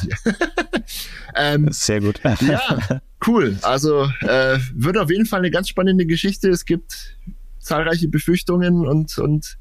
ähm, 1.35 1.69
Sehr 1.73 2.01
gut. 2.01 2.21
ja, 2.23 3.01
cool. 3.27 3.57
Also 3.63 4.11
äh, 4.21 4.59
wird 4.75 4.99
auf 4.99 5.11
jeden 5.11 5.25
Fall 5.25 5.41
eine 5.41 5.51
ganz 5.51 5.71
spannende 5.71 6.05
Geschichte. 6.05 6.51
Es 6.51 6.67
gibt 6.67 7.17
zahlreiche 7.61 8.09
Befürchtungen 8.09 8.87
und, 8.87 9.17
und 9.19 9.59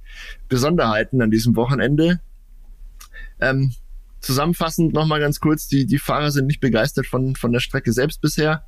Besonderheiten 0.47 1.21
an 1.21 1.31
diesem 1.31 1.55
Wochenende. 1.55 2.21
Ähm, 3.39 3.73
zusammenfassend 4.21 4.93
nochmal 4.93 5.19
ganz 5.19 5.39
kurz, 5.39 5.67
die, 5.67 5.85
die 5.85 5.99
Fahrer 5.99 6.31
sind 6.31 6.47
nicht 6.47 6.59
begeistert 6.59 7.07
von, 7.07 7.35
von 7.35 7.51
der 7.51 7.59
Strecke 7.59 7.93
selbst 7.93 8.21
bisher. 8.21 8.65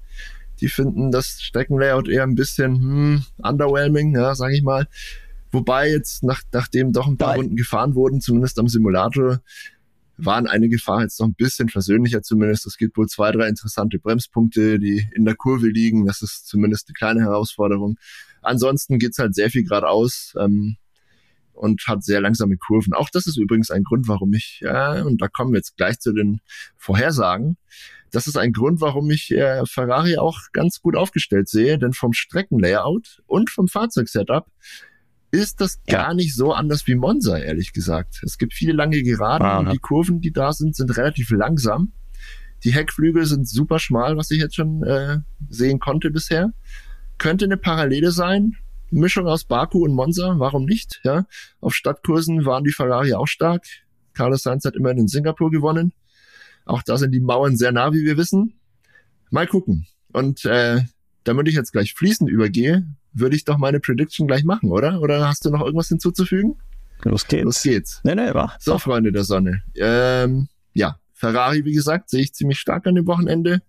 Die 0.59 0.69
finden 0.69 1.11
das 1.11 1.41
Streckenlayout 1.41 2.07
eher 2.07 2.23
ein 2.23 2.35
bisschen 2.35 2.75
hm, 2.75 3.23
underwhelming, 3.37 4.15
ja, 4.15 4.35
sage 4.35 4.55
ich 4.55 4.61
mal. 4.61 4.87
Wobei 5.51 5.89
jetzt, 5.89 6.23
nach, 6.23 6.43
nachdem 6.51 6.93
doch 6.93 7.07
ein 7.07 7.17
paar 7.17 7.35
Runden 7.35 7.55
gefahren 7.55 7.95
wurden, 7.95 8.21
zumindest 8.21 8.57
am 8.59 8.67
Simulator, 8.67 9.41
waren 10.17 10.47
eine 10.47 10.69
Gefahr 10.69 11.01
jetzt 11.01 11.19
noch 11.19 11.27
ein 11.27 11.33
bisschen 11.33 11.67
versöhnlicher 11.67 12.21
zumindest. 12.21 12.65
Es 12.67 12.77
gibt 12.77 12.95
wohl 12.95 13.07
zwei, 13.07 13.31
drei 13.31 13.47
interessante 13.47 13.99
Bremspunkte, 13.99 14.79
die 14.79 15.07
in 15.15 15.25
der 15.25 15.35
Kurve 15.35 15.67
liegen. 15.67 16.05
Das 16.05 16.21
ist 16.21 16.47
zumindest 16.47 16.87
eine 16.87 16.93
kleine 16.93 17.21
Herausforderung. 17.21 17.97
Ansonsten 18.41 18.99
geht's 18.99 19.19
halt 19.19 19.35
sehr 19.35 19.49
viel 19.49 19.63
geradeaus 19.63 20.33
ähm, 20.39 20.77
und 21.53 21.83
hat 21.87 22.03
sehr 22.03 22.21
langsame 22.21 22.57
Kurven. 22.57 22.93
Auch 22.93 23.09
das 23.09 23.27
ist 23.27 23.37
übrigens 23.37 23.71
ein 23.71 23.83
Grund, 23.83 24.07
warum 24.07 24.33
ich, 24.33 24.61
ja, 24.61 25.03
und 25.03 25.21
da 25.21 25.27
kommen 25.27 25.51
wir 25.53 25.57
jetzt 25.57 25.77
gleich 25.77 25.99
zu 25.99 26.13
den 26.13 26.41
Vorhersagen. 26.77 27.57
Das 28.11 28.27
ist 28.27 28.37
ein 28.37 28.51
Grund, 28.51 28.81
warum 28.81 29.09
ich 29.09 29.31
äh, 29.31 29.65
Ferrari 29.65 30.17
auch 30.17 30.39
ganz 30.51 30.81
gut 30.81 30.97
aufgestellt 30.97 31.47
sehe, 31.47 31.77
denn 31.77 31.93
vom 31.93 32.13
Streckenlayout 32.13 33.21
und 33.25 33.49
vom 33.49 33.67
Fahrzeugsetup 33.67 34.47
ist 35.31 35.61
das 35.61 35.79
ja. 35.87 35.97
gar 36.03 36.13
nicht 36.13 36.35
so 36.35 36.51
anders 36.51 36.87
wie 36.87 36.95
Monza, 36.95 37.37
ehrlich 37.37 37.71
gesagt. 37.71 38.21
Es 38.23 38.37
gibt 38.37 38.53
viele 38.53 38.73
lange 38.73 39.01
Geraden 39.01 39.45
Aha. 39.45 39.59
und 39.59 39.71
die 39.71 39.77
Kurven, 39.77 40.19
die 40.19 40.33
da 40.33 40.51
sind, 40.51 40.75
sind 40.75 40.95
relativ 40.97 41.29
langsam. 41.31 41.93
Die 42.63 42.73
Heckflügel 42.73 43.25
sind 43.25 43.47
super 43.47 43.79
schmal, 43.79 44.17
was 44.17 44.29
ich 44.29 44.39
jetzt 44.39 44.55
schon 44.55 44.83
äh, 44.83 45.19
sehen 45.49 45.79
konnte 45.79 46.11
bisher. 46.11 46.51
Könnte 47.21 47.45
eine 47.45 47.57
Parallele 47.57 48.09
sein. 48.09 48.55
Mischung 48.89 49.27
aus 49.27 49.43
Baku 49.43 49.83
und 49.83 49.93
Monza, 49.93 50.39
warum 50.39 50.65
nicht? 50.65 51.01
Ja, 51.03 51.27
auf 51.59 51.75
Stadtkursen 51.75 52.45
waren 52.45 52.63
die 52.63 52.71
Ferrari 52.71 53.13
auch 53.13 53.27
stark. 53.27 53.63
Carlos 54.15 54.41
Sainz 54.41 54.65
hat 54.65 54.75
immerhin 54.75 54.97
in 54.97 55.07
Singapur 55.07 55.51
gewonnen. 55.51 55.93
Auch 56.65 56.81
da 56.81 56.97
sind 56.97 57.11
die 57.11 57.19
Mauern 57.19 57.57
sehr 57.57 57.71
nah, 57.71 57.93
wie 57.93 58.03
wir 58.03 58.17
wissen. 58.17 58.59
Mal 59.29 59.45
gucken. 59.45 59.85
Und 60.11 60.45
äh, 60.45 60.81
damit 61.23 61.47
ich 61.47 61.53
jetzt 61.53 61.73
gleich 61.73 61.93
fließend 61.93 62.27
übergehe, 62.27 62.87
würde 63.13 63.35
ich 63.35 63.45
doch 63.45 63.59
meine 63.59 63.79
Prediction 63.79 64.25
gleich 64.25 64.43
machen, 64.43 64.71
oder? 64.71 64.99
Oder 64.99 65.27
hast 65.27 65.45
du 65.45 65.51
noch 65.51 65.61
irgendwas 65.61 65.89
hinzuzufügen? 65.89 66.55
Los 67.03 67.27
geht's. 67.27 67.43
Los 67.43 67.61
geht's. 67.61 68.01
Nee, 68.03 68.15
nee, 68.15 68.33
war. 68.33 68.55
So, 68.59 68.79
Freunde 68.79 69.11
der 69.11 69.25
Sonne. 69.25 69.61
Ähm, 69.75 70.47
ja, 70.73 70.97
Ferrari, 71.13 71.65
wie 71.65 71.73
gesagt, 71.73 72.09
sehe 72.09 72.23
ich 72.23 72.33
ziemlich 72.33 72.57
stark 72.57 72.87
an 72.87 72.95
dem 72.95 73.05
Wochenende. 73.05 73.61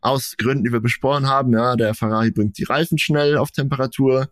Aus 0.00 0.36
Gründen, 0.36 0.64
die 0.64 0.72
wir 0.72 0.80
besprochen 0.80 1.26
haben, 1.26 1.52
ja, 1.52 1.76
der 1.76 1.94
Ferrari 1.94 2.30
bringt 2.30 2.58
die 2.58 2.64
Reifen 2.64 2.98
schnell 2.98 3.36
auf 3.36 3.50
Temperatur. 3.50 4.28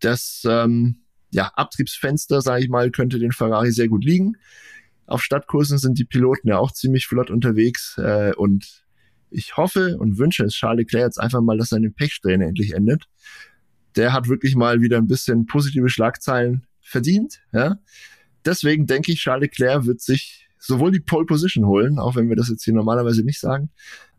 Das 0.00 0.42
ähm, 0.48 1.00
ja, 1.30 1.50
Abtriebsfenster, 1.54 2.40
sage 2.40 2.62
ich 2.62 2.68
mal, 2.68 2.90
könnte 2.90 3.18
den 3.18 3.32
Ferrari 3.32 3.72
sehr 3.72 3.88
gut 3.88 4.04
liegen. 4.04 4.36
Auf 5.06 5.22
Stadtkursen 5.22 5.78
sind 5.78 5.98
die 5.98 6.04
Piloten 6.04 6.48
ja 6.48 6.58
auch 6.58 6.72
ziemlich 6.72 7.06
flott 7.06 7.30
unterwegs 7.30 7.96
äh, 7.98 8.32
und 8.36 8.84
ich 9.30 9.56
hoffe 9.56 9.96
und 9.98 10.18
wünsche 10.18 10.44
es 10.44 10.54
Charles 10.54 10.78
Leclerc 10.78 11.04
jetzt 11.04 11.20
einfach 11.20 11.40
mal, 11.40 11.58
dass 11.58 11.70
seine 11.70 11.90
Pechsträhne 11.90 12.46
endlich 12.46 12.72
endet. 12.72 13.04
Der 13.96 14.12
hat 14.12 14.28
wirklich 14.28 14.54
mal 14.54 14.80
wieder 14.80 14.96
ein 14.98 15.06
bisschen 15.06 15.46
positive 15.46 15.88
Schlagzeilen 15.88 16.66
verdient. 16.80 17.40
Ja? 17.52 17.78
Deswegen 18.44 18.86
denke 18.86 19.12
ich, 19.12 19.20
Charles 19.20 19.42
Leclerc 19.48 19.86
wird 19.86 20.00
sich 20.00 20.48
sowohl 20.58 20.92
die 20.92 21.00
Pole 21.00 21.26
Position 21.26 21.66
holen, 21.66 21.98
auch 21.98 22.16
wenn 22.16 22.28
wir 22.28 22.36
das 22.36 22.48
jetzt 22.48 22.64
hier 22.64 22.74
normalerweise 22.74 23.22
nicht 23.22 23.40
sagen, 23.40 23.70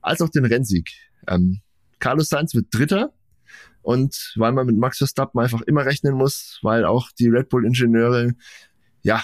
als 0.10 0.22
auch 0.22 0.30
den 0.30 0.46
Rennsieg. 0.46 0.90
Ähm, 1.28 1.62
Carlos 2.00 2.30
Sainz 2.30 2.56
wird 2.56 2.68
Dritter. 2.72 3.14
Und 3.82 4.34
weil 4.36 4.52
man 4.52 4.66
mit 4.66 4.78
Max 4.78 4.98
Verstappen 4.98 5.40
einfach 5.40 5.62
immer 5.62 5.86
rechnen 5.86 6.16
muss, 6.16 6.60
weil 6.64 6.84
auch 6.84 7.10
die 7.18 7.28
Red 7.28 7.50
Bull-Ingenieure 7.50 8.34
ja 9.04 9.24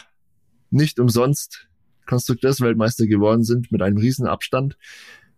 nicht 0.69 1.00
umsonst 1.00 1.67
Konstrukteursweltmeister 2.06 3.08
geworden 3.08 3.43
sind 3.43 3.71
mit 3.71 3.82
einem 3.82 3.98
riesen 3.98 4.28
Abstand, 4.28 4.78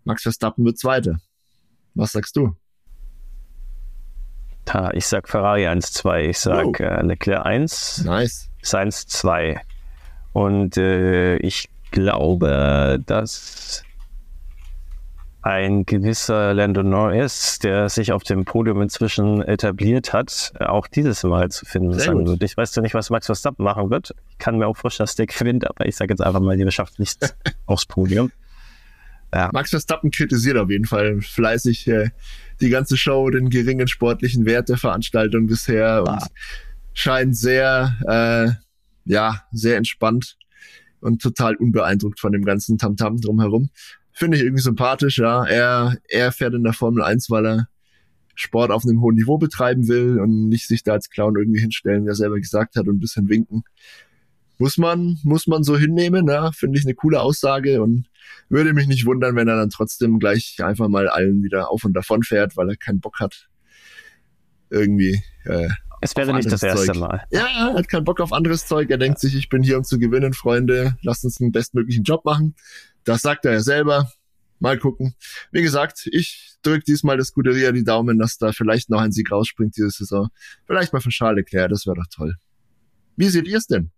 Max 0.04 0.24
Verstappen 0.24 0.66
wird 0.66 0.78
Zweiter. 0.78 1.20
Was 1.96 2.12
sagst 2.12 2.36
du? 2.36 2.56
Da, 4.66 4.92
ich 4.92 5.08
sag 5.08 5.30
Ferrari 5.30 5.66
1-2, 5.66 6.30
ich 6.30 6.40
sag 6.40 6.66
oh. 6.66 6.74
äh, 6.84 7.02
Leclerc 7.04 7.46
1, 7.46 8.04
nice. 8.04 8.50
Sainz 8.62 9.08
2. 9.08 9.62
Und 10.34 10.78
äh, 10.78 11.38
ich 11.38 11.70
glaube, 11.92 13.02
dass 13.06 13.84
ein 15.48 15.86
gewisser 15.86 16.54
Lando 16.54 16.84
Norris, 16.84 17.60
der 17.60 17.88
sich 17.88 18.12
auf 18.12 18.24
dem 18.24 18.44
Podium 18.44 18.82
inzwischen 18.82 19.42
etabliert 19.42 20.12
hat, 20.12 20.52
auch 20.60 20.88
dieses 20.88 21.24
Mal 21.24 21.50
zu 21.50 21.66
finden 21.66 21.94
sein 21.94 22.28
wird. 22.28 22.44
Ich 22.44 22.58
weiß 22.58 22.76
ja 22.76 22.82
nicht, 22.82 22.94
was 22.94 23.10
Max 23.10 23.28
Verstappen 23.28 23.64
machen 23.64 23.90
wird. 23.90 24.14
Ich 24.32 24.40
kann 24.40 24.58
mir 24.58 24.68
auch 24.68 24.76
vorstellen, 24.76 25.06
dass 25.06 25.16
der 25.16 25.28
gewinnt, 25.28 25.66
aber 25.66 25.86
ich 25.86 25.96
sage 25.96 26.12
jetzt 26.12 26.20
einfach 26.20 26.42
mal, 26.42 26.58
der 26.58 26.70
schafft 26.70 27.00
nichts 27.00 27.34
aufs 27.66 27.86
Podium. 27.86 28.30
Ja. 29.34 29.50
Max 29.54 29.70
Verstappen 29.70 30.12
kritisiert 30.12 30.58
auf 30.58 30.70
jeden 30.70 30.84
Fall 30.84 31.22
fleißig 31.22 31.88
äh, 31.88 32.10
die 32.60 32.70
ganze 32.70 32.98
Show, 32.98 33.30
den 33.30 33.50
geringen 33.50 33.88
sportlichen 33.88 34.46
Wert 34.46 34.68
der 34.68 34.78
Veranstaltung 34.78 35.48
bisher 35.48 36.02
und 36.02 36.10
ah. 36.10 36.28
scheint 36.94 37.38
sehr, 37.38 37.96
äh, 38.06 38.52
ja, 39.10 39.44
sehr 39.54 39.78
entspannt 39.78 40.36
und 41.00 41.22
total 41.22 41.56
unbeeindruckt 41.56 42.20
von 42.20 42.34
dem 42.34 42.44
ganzen 42.44 42.78
Tamtam 42.78 43.16
-Tam 43.16 43.22
drumherum. 43.22 43.70
Finde 44.18 44.38
ich 44.38 44.44
irgendwie 44.44 44.64
sympathisch, 44.64 45.20
ja. 45.20 45.46
Er, 45.46 45.98
er 46.10 46.32
fährt 46.32 46.54
in 46.54 46.64
der 46.64 46.74
Formel 46.74 47.04
1, 47.04 47.30
weil 47.30 47.46
er 47.46 47.68
Sport 48.36 48.72
auf 48.72 48.84
einem 48.84 49.02
hohen 49.02 49.16
Niveau 49.16 49.38
betreiben 49.38 49.88
will 49.88 50.20
und 50.20 50.50
nicht 50.50 50.68
sich 50.68 50.84
da 50.84 50.94
als 50.94 51.10
Clown 51.10 51.36
irgendwie 51.38 51.60
hinstellen, 51.60 52.06
wie 52.06 52.10
er 52.10 52.16
selber 52.16 52.40
gesagt 52.40 52.76
hat, 52.76 52.88
und 52.88 52.98
ein 52.98 53.00
bisschen 53.00 53.30
winken 53.30 53.64
muss 54.58 54.78
man, 54.78 55.18
muss 55.24 55.48
man 55.48 55.64
so 55.64 55.78
hinnehmen, 55.78 56.26
ne? 56.26 56.52
finde 56.54 56.80
ich 56.80 56.86
eine 56.86 56.96
coole 56.96 57.22
Aussage 57.22 57.82
und 57.82 58.08
würde 58.50 58.74
mich 58.74 58.88
nicht 58.88 59.06
wundern, 59.06 59.36
wenn 59.36 59.48
er 59.48 59.58
dann 59.58 59.70
trotzdem 59.70 60.20
gleich 60.20 60.58
einfach 60.64 60.88
mal 60.88 61.08
allen 61.08 61.44
wieder 61.44 61.70
auf 61.70 61.84
und 61.84 61.94
davon 61.94 62.24
fährt, 62.24 62.58
weil 62.58 62.70
er 62.70 62.76
keinen 62.76 63.00
Bock 63.00 63.20
hat. 63.20 63.50
Irgendwie. 64.70 65.22
Äh, 65.46 65.70
es 66.02 66.16
wäre 66.16 66.34
nicht 66.34 66.52
das 66.52 66.62
erste 66.62 66.88
Zeug. 66.88 66.98
Mal. 66.98 67.24
Ja, 67.32 67.48
er 67.48 67.74
hat 67.74 67.88
keinen 67.88 68.04
Bock 68.04 68.20
auf 68.20 68.34
anderes 68.34 68.68
Zeug. 68.68 68.90
Er 68.90 68.98
denkt 68.98 69.20
sich, 69.20 69.36
ich 69.36 69.50
bin 69.50 69.64
hier, 69.64 69.78
um 69.78 69.84
zu 69.84 69.98
gewinnen, 69.98 70.34
Freunde. 70.34 70.98
Lasst 71.02 71.24
uns 71.24 71.36
den 71.36 71.52
bestmöglichen 71.52 72.04
Job 72.04 72.26
machen. 72.26 72.56
Das 73.08 73.22
sagt 73.22 73.46
er 73.46 73.54
ja 73.54 73.60
selber. 73.62 74.12
Mal 74.60 74.78
gucken. 74.78 75.16
Wie 75.52 75.62
gesagt, 75.62 76.08
ich 76.12 76.56
drücke 76.64 76.84
diesmal 76.84 77.18
das 77.18 77.28
Scuderia 77.28 77.72
die 77.72 77.84
Daumen, 77.84 78.18
dass 78.18 78.38
da 78.38 78.52
vielleicht 78.52 78.90
noch 78.90 79.02
ein 79.02 79.12
Sieg 79.12 79.32
rausspringt 79.32 79.78
diese 79.78 79.92
Saison. 79.92 80.30
Vielleicht 80.66 80.94
mal 80.94 81.00
von 81.00 81.12
Charles 81.12 81.38
Leclerc, 81.38 81.70
das 81.70 81.86
wäre 81.86 81.96
doch 81.96 82.08
toll. 82.14 82.36
Wie 83.16 83.30
seht 83.30 83.48
ihr 83.48 83.58
es 83.58 83.68
denn? 83.68 83.92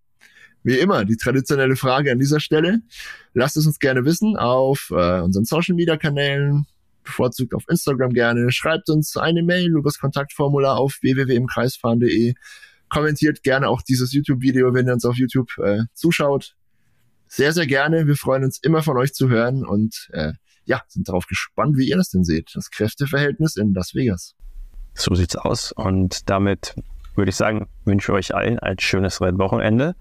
wie 0.62 0.78
immer, 0.78 1.04
die 1.04 1.16
traditionelle 1.16 1.76
Frage 1.76 2.12
an 2.12 2.18
dieser 2.18 2.40
Stelle. 2.40 2.80
Lasst 3.32 3.56
es 3.56 3.66
uns 3.66 3.78
gerne 3.78 4.04
wissen 4.04 4.36
auf 4.36 4.90
äh, 4.90 5.20
unseren 5.20 5.44
Social 5.44 5.74
Media 5.74 5.96
Kanälen, 5.96 6.66
bevorzugt 7.02 7.54
auf 7.54 7.64
Instagram 7.68 8.12
gerne. 8.12 8.50
Schreibt 8.52 8.90
uns 8.90 9.16
eine 9.16 9.42
Mail 9.42 9.68
über 9.68 9.82
das 9.82 9.98
Kontaktformular 9.98 10.76
auf 10.76 10.98
www.imkreisfahren.de. 11.00 12.34
Kommentiert 12.88 13.42
gerne 13.42 13.68
auch 13.68 13.82
dieses 13.82 14.12
YouTube-Video, 14.12 14.74
wenn 14.74 14.86
ihr 14.86 14.94
uns 14.94 15.04
auf 15.04 15.16
YouTube 15.16 15.56
äh, 15.58 15.84
zuschaut. 15.94 16.56
Sehr, 17.32 17.52
sehr 17.52 17.66
gerne. 17.66 18.08
Wir 18.08 18.16
freuen 18.16 18.42
uns 18.42 18.58
immer 18.60 18.82
von 18.82 18.96
euch 18.96 19.14
zu 19.14 19.28
hören 19.28 19.64
und 19.64 20.08
äh, 20.12 20.32
ja, 20.64 20.82
sind 20.88 21.08
darauf 21.08 21.26
gespannt, 21.26 21.76
wie 21.76 21.88
ihr 21.88 21.96
das 21.96 22.10
denn 22.10 22.24
seht. 22.24 22.50
Das 22.54 22.70
Kräfteverhältnis 22.70 23.56
in 23.56 23.72
Las 23.72 23.94
Vegas. 23.94 24.34
So 24.94 25.14
sieht's 25.14 25.36
aus. 25.36 25.70
Und 25.70 26.28
damit 26.28 26.74
würde 27.14 27.30
ich 27.30 27.36
sagen, 27.36 27.68
wünsche 27.84 28.12
euch 28.12 28.34
allen 28.34 28.58
ein 28.58 28.80
schönes 28.80 29.20
Wochenende 29.20 29.94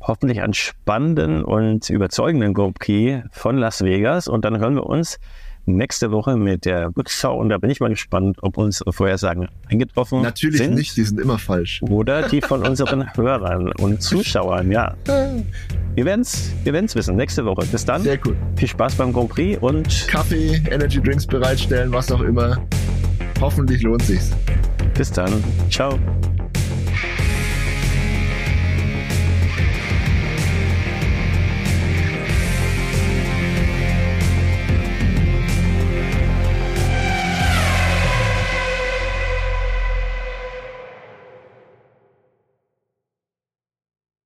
hoffentlich 0.00 0.40
einen 0.40 0.54
spannenden 0.54 1.44
und 1.44 1.90
überzeugenden 1.90 2.54
Grand 2.54 2.78
Prix 2.78 3.24
von 3.32 3.56
Las 3.56 3.82
Vegas. 3.82 4.28
Und 4.28 4.44
dann 4.44 4.58
hören 4.58 4.76
wir 4.76 4.86
uns 4.86 5.18
nächste 5.66 6.10
Woche 6.10 6.36
mit 6.36 6.64
der 6.64 6.90
Rückschau. 6.96 7.38
Und 7.38 7.48
da 7.48 7.58
bin 7.58 7.70
ich 7.70 7.80
mal 7.80 7.90
gespannt, 7.90 8.38
ob 8.42 8.56
unsere 8.56 8.92
Vorhersagen 8.92 9.48
eingetroffen 9.68 10.22
Natürlich 10.22 10.58
sind. 10.58 10.70
Natürlich 10.70 10.88
nicht, 10.88 10.96
die 10.96 11.02
sind 11.02 11.20
immer 11.20 11.38
falsch. 11.38 11.82
Oder 11.82 12.28
die 12.28 12.40
von 12.40 12.66
unseren 12.66 13.12
Hörern 13.16 13.72
und 13.72 14.02
Zuschauern, 14.02 14.70
ja. 14.70 14.94
Wir 15.94 16.04
werden 16.04 16.20
es 16.22 16.52
wir 16.64 16.72
werden's 16.72 16.94
wissen, 16.94 17.16
nächste 17.16 17.44
Woche. 17.44 17.66
Bis 17.66 17.84
dann. 17.84 18.02
Sehr 18.02 18.18
cool. 18.24 18.36
Viel 18.56 18.68
Spaß 18.68 18.94
beim 18.96 19.12
Grand 19.12 19.30
Prix 19.30 19.60
und 19.60 20.08
Kaffee, 20.08 20.62
Energy 20.70 21.00
Drinks 21.00 21.26
bereitstellen, 21.26 21.92
was 21.92 22.10
auch 22.10 22.20
immer. 22.20 22.58
Hoffentlich 23.40 23.82
lohnt 23.82 24.02
sich's. 24.02 24.30
Bis 24.94 25.10
dann. 25.10 25.42
Ciao. 25.70 25.98